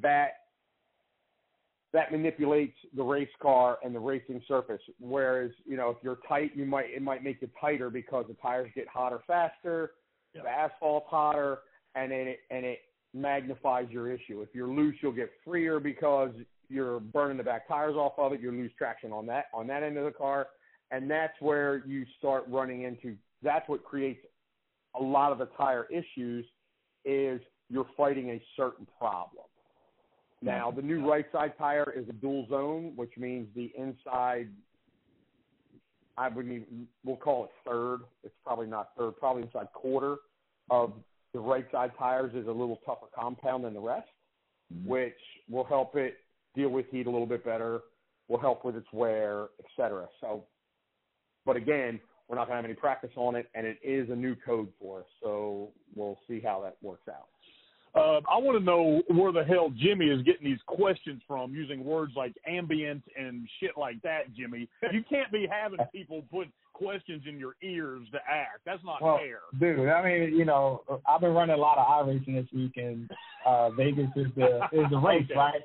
[0.00, 0.41] that
[1.92, 4.80] that manipulates the race car and the racing surface.
[4.98, 8.34] Whereas, you know, if you're tight, you might it might make you tighter because the
[8.34, 9.92] tires get hotter faster,
[10.34, 10.42] Yeah.
[10.42, 11.60] the asphalt's hotter,
[11.94, 12.80] and then it and it
[13.14, 14.40] magnifies your issue.
[14.40, 16.32] If you're loose, you'll get freer because
[16.68, 18.40] you're burning the back tires off of it.
[18.40, 20.48] You lose traction on that on that end of the car,
[20.90, 23.16] and that's where you start running into.
[23.42, 24.24] That's what creates
[24.94, 26.46] a lot of the tire issues.
[27.04, 29.44] Is you're fighting a certain problem.
[30.42, 34.48] Now, the new right side tire is a dual zone, which means the inside,
[36.18, 38.00] I wouldn't even, we'll call it third.
[38.24, 40.16] It's probably not third, probably inside quarter
[40.68, 40.92] of
[41.32, 44.08] the right side tires is a little tougher compound than the rest,
[44.74, 44.88] mm-hmm.
[44.88, 45.18] which
[45.48, 46.16] will help it
[46.54, 47.80] deal with heat a little bit better,
[48.28, 50.06] will help with its wear, et cetera.
[50.20, 50.44] So,
[51.46, 54.16] but again, we're not going to have any practice on it, and it is a
[54.16, 57.28] new code for us, so we'll see how that works out.
[57.94, 61.84] Uh, I want to know where the hell Jimmy is getting these questions from, using
[61.84, 64.32] words like ambient and shit like that.
[64.34, 68.60] Jimmy, you can't be having people put questions in your ears to ask.
[68.64, 69.88] That's not well, fair, dude.
[69.90, 73.10] I mean, you know, I've been running a lot of iRacing this week, and
[73.44, 75.34] uh, Vegas is the is the race, Okay.
[75.38, 75.60] right?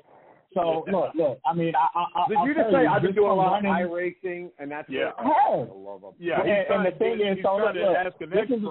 [0.52, 1.38] So look, look.
[1.46, 3.38] I mean, I, I, Did I'll you just say you, I've been doing a from
[3.38, 5.12] lot of running- iRacing, and that's Yeah.
[5.16, 5.32] what Hey.
[5.62, 6.12] I love them.
[6.18, 8.30] Yeah, And- he's and trying the to- thing is, so trying to look, ask an
[8.30, 8.64] this is-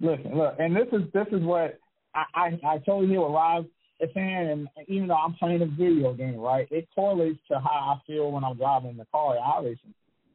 [0.00, 1.80] Listen, look, and this is this is what
[2.18, 3.66] I I, I totally hear what Rob
[4.00, 7.96] is saying, and even though I'm playing a video game, right, it correlates to how
[7.96, 9.94] I feel when I'm driving the car at iRacing,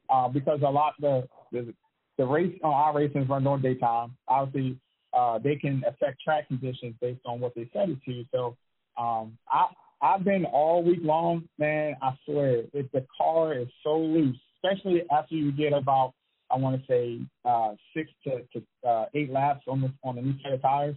[0.10, 1.74] uh, because a lot the the
[2.18, 4.16] the race on iRacing is run during daytime.
[4.28, 4.78] Obviously,
[5.14, 8.26] uh, they can affect track conditions based on what they set it to.
[8.32, 8.56] So,
[8.98, 9.68] um, I
[10.02, 11.96] I've been all week long, man.
[12.02, 16.14] I swear, if the car is so loose, especially after you get about
[16.52, 20.22] I want to say uh, six to, to uh, eight laps on the on the
[20.22, 20.96] new set of tires.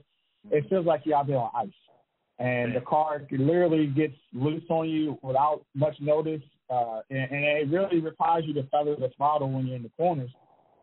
[0.50, 1.68] It feels like you're out on ice,
[2.38, 7.68] and the car literally gets loose on you without much notice, uh, and, and it
[7.70, 10.30] really requires you to feather the throttle when you're in the corners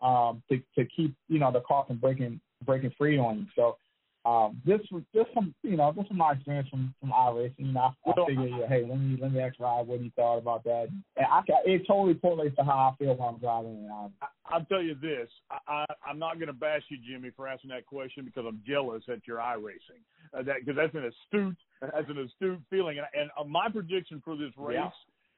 [0.02, 3.46] um, to to keep you know the car from breaking breaking free on you.
[3.56, 3.78] So.
[4.26, 7.54] Um, this was just some, you know, just from my experience from from iRacing.
[7.58, 10.14] You know, I, I figured, yeah, hey, let me let me ask Rob what he
[10.16, 13.90] thought about that, and I it totally correlates to how I feel when I'm driving.
[13.92, 17.32] And I, I'll tell you this: I, I, I'm not going to bash you, Jimmy,
[17.36, 20.00] for asking that question because I'm jealous at your iRacing.
[20.34, 23.00] Uh, that because that's an astute, that's an astute feeling.
[23.00, 24.78] And, and uh, my prediction for this race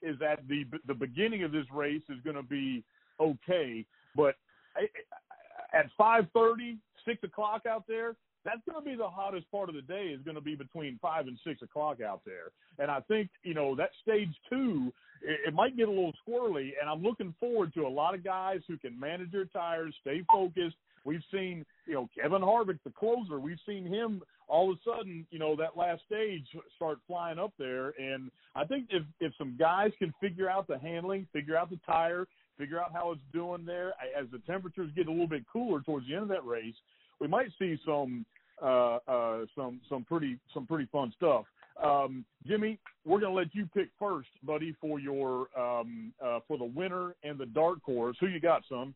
[0.04, 0.12] Yeah.
[0.12, 2.84] is that the the beginning of this race is going to be
[3.20, 3.84] okay,
[4.16, 4.36] but
[4.76, 8.16] I- I- at 5:30, six o'clock out there.
[8.46, 10.14] That's going to be the hottest part of the day.
[10.16, 13.56] Is going to be between five and six o'clock out there, and I think you
[13.56, 17.74] know that stage two it, it might get a little squirrely, and I'm looking forward
[17.74, 20.76] to a lot of guys who can manage their tires, stay focused.
[21.04, 23.40] We've seen, you know, Kevin Harvick, the closer.
[23.40, 27.54] We've seen him all of a sudden, you know, that last stage start flying up
[27.58, 27.94] there.
[28.00, 31.80] And I think if if some guys can figure out the handling, figure out the
[31.86, 32.28] tire,
[32.58, 36.08] figure out how it's doing there, as the temperatures get a little bit cooler towards
[36.08, 36.76] the end of that race,
[37.20, 38.26] we might see some
[38.62, 41.46] uh, uh, some some pretty some pretty fun stuff.
[41.84, 46.58] Um, Jimmy, we're going to let you pick first, buddy, for your um, uh, for
[46.58, 48.16] the winner and the dark horse.
[48.20, 48.94] Who you got, son?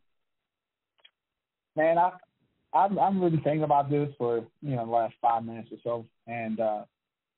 [1.76, 2.12] man, I
[2.72, 6.06] I'm I'm really thinking about this for you know the last five minutes or so,
[6.26, 6.84] and uh,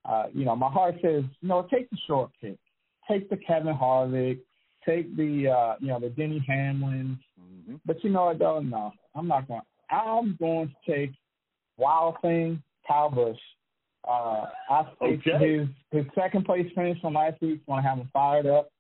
[0.05, 2.59] uh, you know my heart says you know take the short pick,
[3.09, 4.41] take the Kevin Harvick,
[4.87, 7.19] take the uh, you know the Denny Hamlins,
[7.63, 7.77] Mm-hmm.
[7.87, 8.61] but you know what though?
[8.61, 9.61] No, I'm not going.
[9.93, 11.13] I'm going to take
[11.77, 13.39] Wild Thing, Kyle Busch.
[14.09, 15.59] Uh, I think Okay.
[15.59, 18.71] his his second place finish from last week going to have him fired up.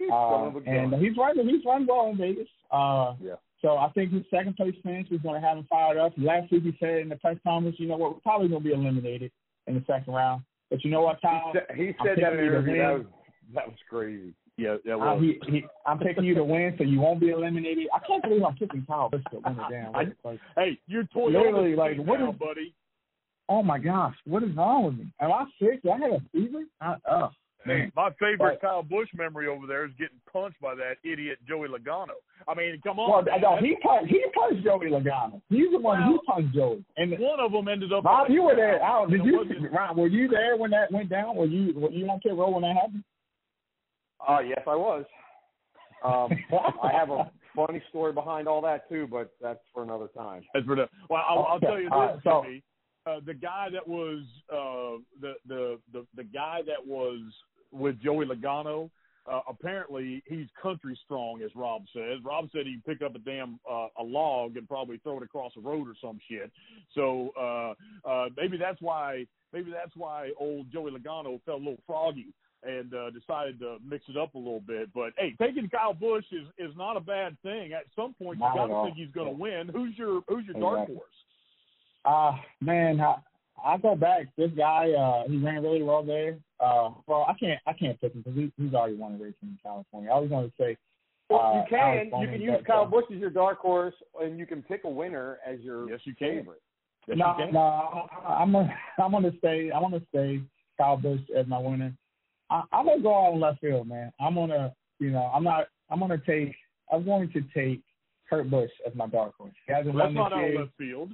[0.00, 2.48] Uh, Son of a and he's running he's running well in Vegas.
[2.72, 3.34] Uh, Yeah.
[3.60, 6.12] so I think his second place finish is going to have him fired up.
[6.16, 8.68] Last week he said in the press conference, you know what, we're probably going to
[8.68, 9.30] be eliminated
[9.68, 10.42] in the second round.
[10.70, 11.52] But you know what, He Kyle?
[11.52, 12.78] said, he said that in an interview.
[12.78, 13.06] That was
[13.54, 14.34] that was crazy.
[14.58, 15.22] Yeah, that Uh, was.
[15.22, 17.88] he, he, I'm picking you to win, so you won't be eliminated.
[17.94, 19.58] I can't believe I'm picking Kyle Busch to win.
[19.94, 22.74] I- Like, hey, you're Toyota Literally, like, what now, is- buddy?
[23.48, 25.06] oh my gosh, what is wrong with me?
[25.20, 25.82] Am I sick?
[25.82, 26.64] Do I have a fever?
[26.80, 27.30] I, oh
[27.66, 27.92] man.
[27.96, 28.60] My favorite Right.
[28.60, 32.14] Kyle Busch memory over there is getting punched by that idiot Joey Logano.
[32.48, 33.24] I mean, come on.
[33.24, 35.40] Well, no, he punched, he punched Joey Logano.
[35.48, 36.84] He's the one who punched Joey.
[36.96, 38.04] And one of them ended up.
[38.04, 38.82] On you were there.
[38.82, 41.36] I did you, wasn't- were you there when that went down?
[41.36, 43.04] Were you were you on pit row when that happened?
[44.28, 45.04] Uh, yes, I was.
[46.04, 46.30] Um,
[46.82, 50.42] I have a funny story behind all that too, but that's for another time.
[50.52, 50.88] That's for the.
[51.08, 52.62] Well, I'll, I'll Okay, tell you this, right, so- Jimmy.
[53.04, 57.18] Uh, the guy that was uh, the, the the the guy that was
[57.72, 58.90] with Joey Logano.
[59.30, 62.18] Uh, apparently, he's country strong, as Rob says.
[62.24, 65.52] Rob said he'd pick up a damn uh, a log and probably throw it across
[65.56, 66.50] the road or some shit.
[66.94, 71.82] So uh, uh, maybe that's why maybe that's why old Joey Logano felt a little
[71.86, 72.28] froggy
[72.64, 74.92] and uh, decided to mix it up a little bit.
[74.94, 77.72] But hey, taking Kyle Busch is is not a bad thing.
[77.72, 79.68] At some point, you Not got to think he's going to win.
[79.72, 80.96] Who's your Who's your dark Exactly.
[80.96, 81.08] horse?
[82.04, 83.16] Uh man, I,
[83.64, 84.26] I go back.
[84.36, 86.36] This guy, uh, he ran really well there.
[86.58, 89.34] Uh, well, I can't, I can't pick him because he, he's already won a race
[89.42, 90.10] in California.
[90.10, 90.76] I was going to say,
[91.28, 91.78] Well, uh, you can.
[91.78, 94.82] Alex You can use Kyle uh, Busch as your dark horse, and you can pick
[94.84, 96.38] a winner as your Yes, you can.
[96.38, 96.62] favorite.
[97.06, 97.54] Yes, no, you can.
[97.54, 100.40] no, I- I'm gonna, I'm gonna stay, I'm gonna stay
[100.78, 101.92] Kyle Busch as my winner.
[102.52, 104.12] I, I'm gonna go out in left field, man.
[104.20, 106.54] I'm gonna, you know, I'm not, I'm gonna take,
[106.92, 107.80] I'm going to take
[108.28, 109.52] Kurt Busch as my dark horse.
[109.66, 110.58] He hasn't Well, that's won not this out year.
[110.60, 111.12] left field.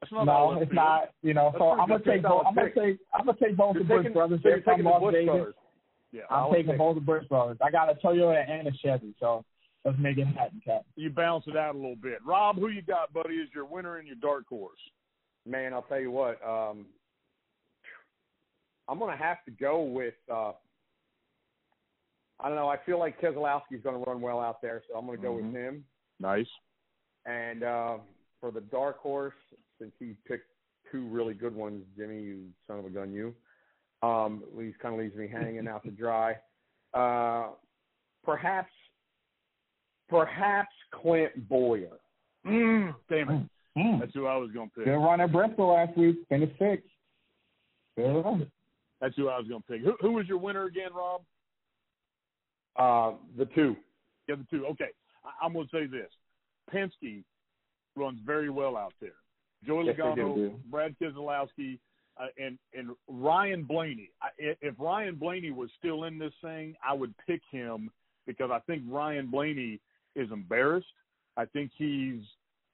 [0.00, 0.76] That's not out No, left it's field.
[0.76, 1.10] not.
[1.22, 2.44] You know, That's so I'm gonna take both.
[2.46, 2.98] I'm gonna take.
[3.14, 4.38] I'm gonna take both You're the Busch brothers.
[4.38, 5.26] so They're you're taking from the Las Busch Vegas.
[5.34, 5.54] brothers.
[6.12, 6.78] Yeah, I'm Solid taking pick.
[6.78, 7.58] both the Busch brothers.
[7.62, 9.44] I got a Toyota and a Chevy, so
[9.84, 10.82] let's make it happen, Cap.
[10.96, 12.18] you bounce it out a little bit.
[12.24, 14.78] Rob, who you got, buddy, is your winner and your dark horse?
[15.44, 16.40] Man, I'll tell you what.
[16.46, 16.86] Um,
[18.88, 20.14] I'm going to have to go with.
[20.32, 20.52] uh
[22.40, 22.68] I don't know.
[22.68, 25.34] I feel like Keselowski's going to run well out there, so I'm going to go
[25.34, 25.46] Mhm.
[25.46, 25.84] with him.
[26.20, 26.48] Nice.
[27.26, 27.98] And uh,
[28.40, 29.34] for the dark horse,
[29.78, 30.50] since he picked
[30.90, 33.34] two really good ones, Jimmy, you son of a gun, you.
[34.02, 36.36] Um, leaves kind of leaves me hanging out to dry.
[36.94, 37.48] Uh,
[38.24, 38.70] perhaps,
[40.08, 41.98] perhaps Clint Bowyer.
[42.46, 43.42] Mm, damn it.
[43.76, 44.00] Mm.
[44.00, 44.84] That's who I was going to pick.
[44.86, 46.16] Good run at Bristol last week.
[46.28, 46.88] Finished sixth.
[47.96, 49.82] That's who I was going to pick.
[49.82, 51.22] Who, who was your winner again, Rob?
[52.78, 53.76] Uh, the two.
[54.26, 54.64] The other two.
[54.66, 54.88] Okay.
[55.24, 56.10] I, I'm going to say this.
[56.72, 57.24] Penske
[57.96, 59.10] runs very well out there.
[59.66, 60.54] Joey Yes, Logano, do.
[60.70, 61.78] Brad Keselowski,
[62.20, 64.10] uh, and and Ryan Blaney.
[64.22, 67.90] I, if Ryan Blaney was still in this thing, I would pick him
[68.26, 69.80] because I think Ryan Blaney
[70.14, 70.86] is embarrassed.
[71.36, 72.20] I think he's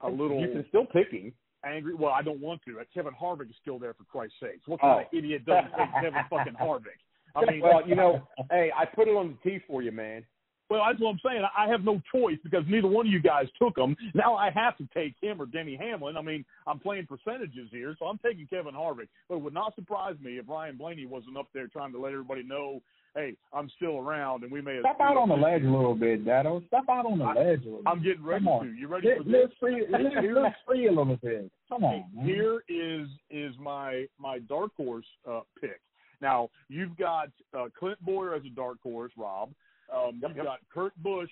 [0.03, 1.33] a little You can still pick him.
[1.65, 1.95] angry.
[1.95, 2.77] Well, I don't want to.
[2.93, 4.67] Kevin Harvick is still there for Christ's sakes.
[4.67, 5.17] What kind of Oh.
[5.17, 7.01] idiot doesn't take Kevin fucking Harvick?
[7.37, 10.25] I mean, well, you know, hey, I put it on the tee for you, man.
[10.71, 11.43] Well, that's what I'm saying.
[11.57, 13.95] I have no choice because neither one of you guys took him.
[14.15, 16.17] Now I have to take him or Denny Hamlin.
[16.17, 19.09] I mean, I'm playing percentages here, so I'm taking Kevin Harvick.
[19.29, 22.13] But it would not surprise me if Ryan Blaney wasn't up there trying to let
[22.13, 22.81] everybody know,
[23.15, 24.85] hey, I'm still around, and we may have.
[24.85, 26.63] Step out on the ledge a little bit, Dado.
[26.69, 28.67] Step out on the I- ledge a little I'm getting ready Come on.
[28.67, 28.73] to.
[28.73, 29.33] You ready Live, for this?
[29.35, 31.51] live free, live, live free a little bit.
[31.69, 32.25] Come on, man.
[32.25, 35.79] Here is is my my dark horse uh, pick.
[36.25, 39.51] Now you've got uh, Clint Bowyer as a dark horse, Rob.
[39.95, 40.47] Um, Yep, you've yep.
[40.47, 41.31] got Kurt Busch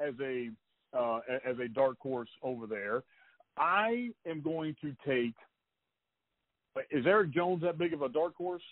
[0.00, 0.50] as a
[0.96, 3.02] uh, as a dark horse over there.
[3.58, 5.34] I am going to take.
[6.92, 8.62] Is Erik Jones that big of a dark horse?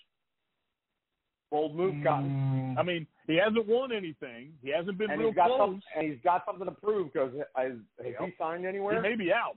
[1.51, 2.31] Bold move, Cotton.
[2.31, 4.53] Mm, I mean, he hasn't won anything.
[4.63, 5.59] He hasn't been And real he's got close.
[5.59, 7.73] something, and he's got something to prove because has,
[8.05, 9.03] has he signed anywhere?
[9.03, 9.57] He may be out.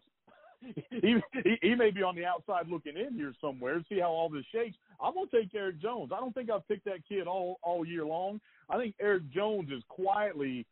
[0.89, 3.82] he, he he may be on the outside looking in here somewhere.
[3.88, 4.76] See how all this shakes.
[5.01, 6.12] I'm gonna take Erik Jones.
[6.14, 8.41] I don't think I've picked that kid all all year long.
[8.70, 10.66] I think Erik Jones is quietly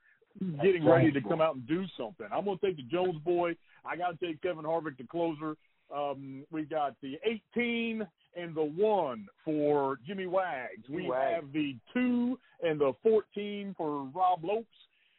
[0.61, 2.27] getting ready to come out and do something.
[2.31, 3.55] I'm gonna take the Jones boy.
[3.85, 5.55] I got to take Kevin Harvick, the closer.
[5.95, 7.17] Um, we got the
[7.55, 10.83] 18 and the one for Jimmy Wags.
[10.85, 11.35] Jimmy we Wags.
[11.35, 14.67] have the two and the 14 for Rob Lopes,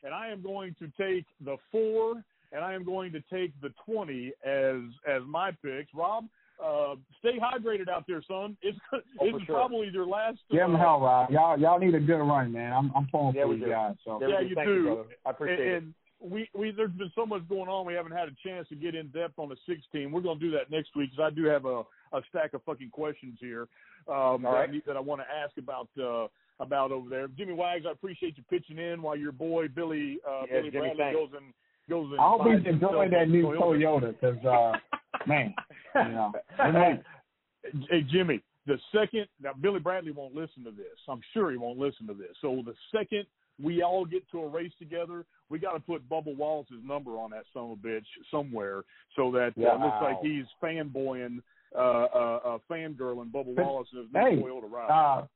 [0.05, 2.23] and I am going to take the four
[2.53, 4.77] and I am going to take the 20 as
[5.09, 5.93] as my picks.
[5.95, 6.25] Rob,
[6.65, 8.57] uh, stay hydrated out there, son.
[8.63, 9.57] It's Oh, this for is sure.
[9.57, 10.39] probably your last.
[10.51, 11.31] Give him uh, hell, Rob.
[11.31, 12.73] Y'all, y'all need a good run, man.
[12.73, 13.71] I'm, I'm pulling Yeah, for you do.
[13.71, 13.95] guys.
[14.05, 14.85] So Yeah, we you Thank do.
[14.85, 15.05] brother.
[15.27, 15.83] I appreciate and, it.
[15.83, 17.87] and we we there's been so much going on.
[17.87, 20.11] We haven't had a chance to get in depth on the 16.
[20.11, 21.83] We're going to do that next week because I do have a
[22.13, 23.69] a stack of fucking questions here
[24.09, 25.89] um, that, I need, that I want to ask about.
[26.01, 26.27] Uh,
[26.61, 27.85] about over there, Jimmy Wags.
[27.89, 31.17] I appreciate you pitching in while your boy Billy uh, Yeah, Billy Jimmy, Bradley thanks.
[31.17, 31.55] goes and
[31.89, 32.21] goes and.
[32.21, 34.73] I hope finds he's enjoying that new Toyota because, uh,
[35.27, 35.55] man,
[35.95, 37.01] you know, hey,
[37.91, 40.99] hey, Jimmy, the second now Billy Bradley won't listen to this.
[41.09, 42.37] I'm sure he won't listen to this.
[42.41, 43.27] So the second
[43.61, 47.31] we all get to a race together, we got to put Bubba Wallace's number on
[47.31, 48.85] that son of a bitch somewhere,
[49.17, 51.41] so that uh, it looks like he's fanboying,
[51.75, 54.91] uh, uh, uh, fangirling Bubba Wallace in his new hey, Toyota ride.
[54.91, 55.27] uh,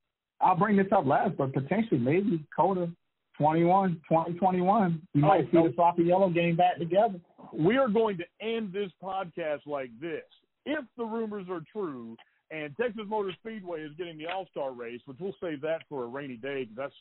[0.40, 2.90] I'll bring this up last, but potentially maybe COTA
[3.38, 7.20] 21, 2021, you Oh, might see the sloppy yellow game back together.
[7.52, 10.22] we are going to end this podcast like this.
[10.64, 12.16] If the rumors are true
[12.50, 16.04] and Texas Motor Speedway is getting the All Star race, which we'll save that for
[16.04, 16.94] a rainy day because that's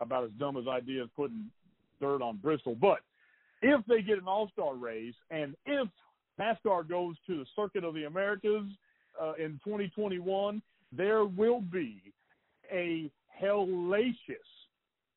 [0.00, 1.46] about as dumb as idea as putting
[2.00, 2.74] dirt on Bristol.
[2.74, 2.98] But
[3.62, 5.88] if they get an All Star race and if
[6.38, 8.64] NASCAR goes to the Circuit of the Americas
[9.20, 10.60] uh, in 2021,
[10.92, 12.00] there will be
[12.72, 13.10] a
[13.42, 14.14] hellacious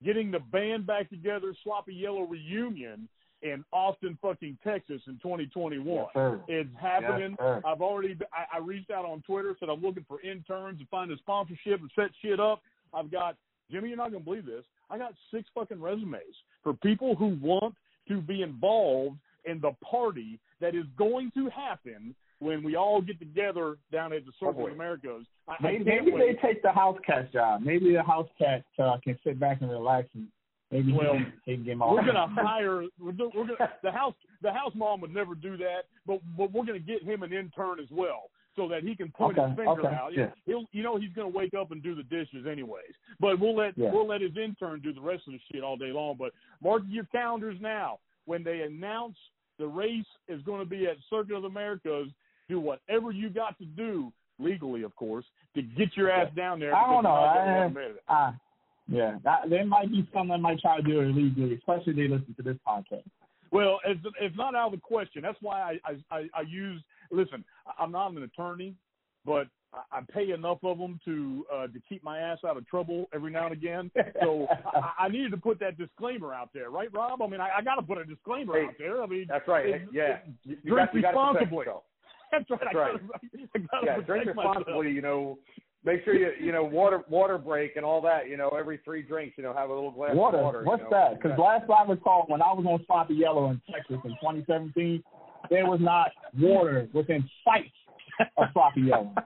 [0.03, 3.07] getting the band back together, sloppy yellow reunion
[3.41, 6.05] in Austin, fucking Texas in 2021.
[6.15, 6.33] Yes.
[6.47, 7.35] It's happening.
[7.39, 7.61] Yes.
[7.65, 11.11] I've already I, I reached out on Twitter, said I'm looking for interns to find
[11.11, 12.61] a sponsorship and set shit up.
[12.93, 13.35] I've got
[13.71, 14.63] Jimmy, you're not gonna believe this.
[14.89, 17.75] I got six fucking resumes for people who want
[18.07, 23.19] to be involved in the party that is going to happen when we all get
[23.19, 24.67] together down at the Circle boy.
[24.69, 25.25] of Americas.
[25.47, 27.61] I, I Maybe, can't maybe they take the house cat job.
[27.61, 30.27] Maybe the house cat uh, can sit back and relax and
[30.71, 31.93] maybe Well, he can, get him all.
[31.93, 32.83] We're gonna hire.
[32.99, 34.15] We're, do- we're gonna the house.
[34.41, 37.79] The house mom would never do that, but but we're gonna get him an intern
[37.79, 40.11] as well, so that he can point Okay, his finger okay, out.
[40.17, 40.31] yeah.
[40.47, 42.93] He'll, you know, he's gonna wake up and do the dishes anyways.
[43.19, 43.91] But we'll let Yeah.
[43.93, 46.15] we'll let his intern do the rest of the shit all day long.
[46.17, 46.31] But
[46.63, 47.99] mark your calendars now.
[48.25, 49.17] When they announce
[49.57, 52.07] the race is going to be at Circuit of the Americas,
[52.51, 55.25] do whatever you got to do legally, of course,
[55.55, 56.75] to get your ass down there.
[56.75, 57.19] I don't know.
[57.35, 58.13] you're not gonna I-.
[58.13, 58.35] Ah,
[58.87, 61.95] yeah, that, there might be some that might try to do it illegally, especially if
[61.97, 63.03] they listen to this podcast.
[63.51, 65.21] Well, it's it's not out of the question.
[65.21, 66.81] That's why I I I, I use.
[67.11, 67.43] Listen,
[67.79, 68.73] I'm not an attorney,
[69.25, 72.65] but I, I pay enough of them to uh, to keep my ass out of
[72.67, 73.91] trouble every now and again.
[74.21, 77.21] So I, I needed to put that disclaimer out there, right, Rob?
[77.21, 79.03] I mean, I, I got to put a disclaimer Hey, out there.
[79.03, 79.65] I mean, That's right.
[79.67, 80.17] it- yeah.
[80.45, 81.57] it- You, drink got, you got to responsibly.
[81.59, 81.83] yourself.
[82.31, 82.59] That's right.
[82.61, 82.93] That's I right.
[82.93, 84.55] gotta, I gotta Yeah, drink protect myself.
[84.57, 84.91] responsibly.
[84.91, 85.37] You know,
[85.83, 88.29] make sure you you know water water break and all that.
[88.29, 90.37] You know, every three drinks, you know, have a little glass Water.
[90.37, 90.63] of water.
[90.63, 91.09] What's you know.
[91.11, 91.21] that?
[91.21, 95.03] Because last I recall, when I was on Sloppy Yellow in Texas in 2017,
[95.49, 97.71] there was not water within sight
[98.37, 99.13] of Sloppy Yellow.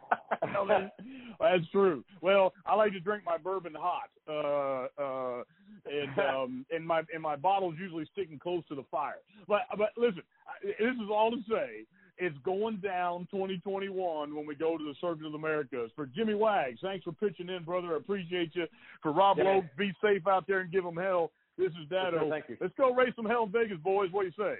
[0.53, 0.91] Well, that-
[1.39, 2.03] that's true.
[2.21, 5.43] Well, I like to drink my bourbon hot, uh, uh,
[5.89, 9.15] and um, and my and my bottle's usually sticking close to the fire.
[9.47, 10.21] But but listen,
[10.63, 11.85] this is all to say.
[12.17, 15.91] It's going down 2021 when we go to the Circuit of the Americas.
[15.95, 17.93] For Jimmy Wags, thanks for pitching in, brother.
[17.93, 18.65] I appreciate you.
[19.01, 19.43] For Rob Yeah.
[19.45, 21.31] Lowe, be safe out there and give them hell.
[21.57, 22.11] This is Yes, sir.
[22.11, 22.29] Dado.
[22.29, 22.57] Thank you.
[22.61, 24.11] Let's go raise some hell in Vegas, boys.
[24.11, 24.55] What do you say?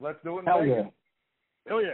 [0.00, 0.40] Let's do it.
[0.40, 0.76] in Hell Vegas.
[0.84, 1.70] yeah.
[1.70, 1.92] Hell yeah.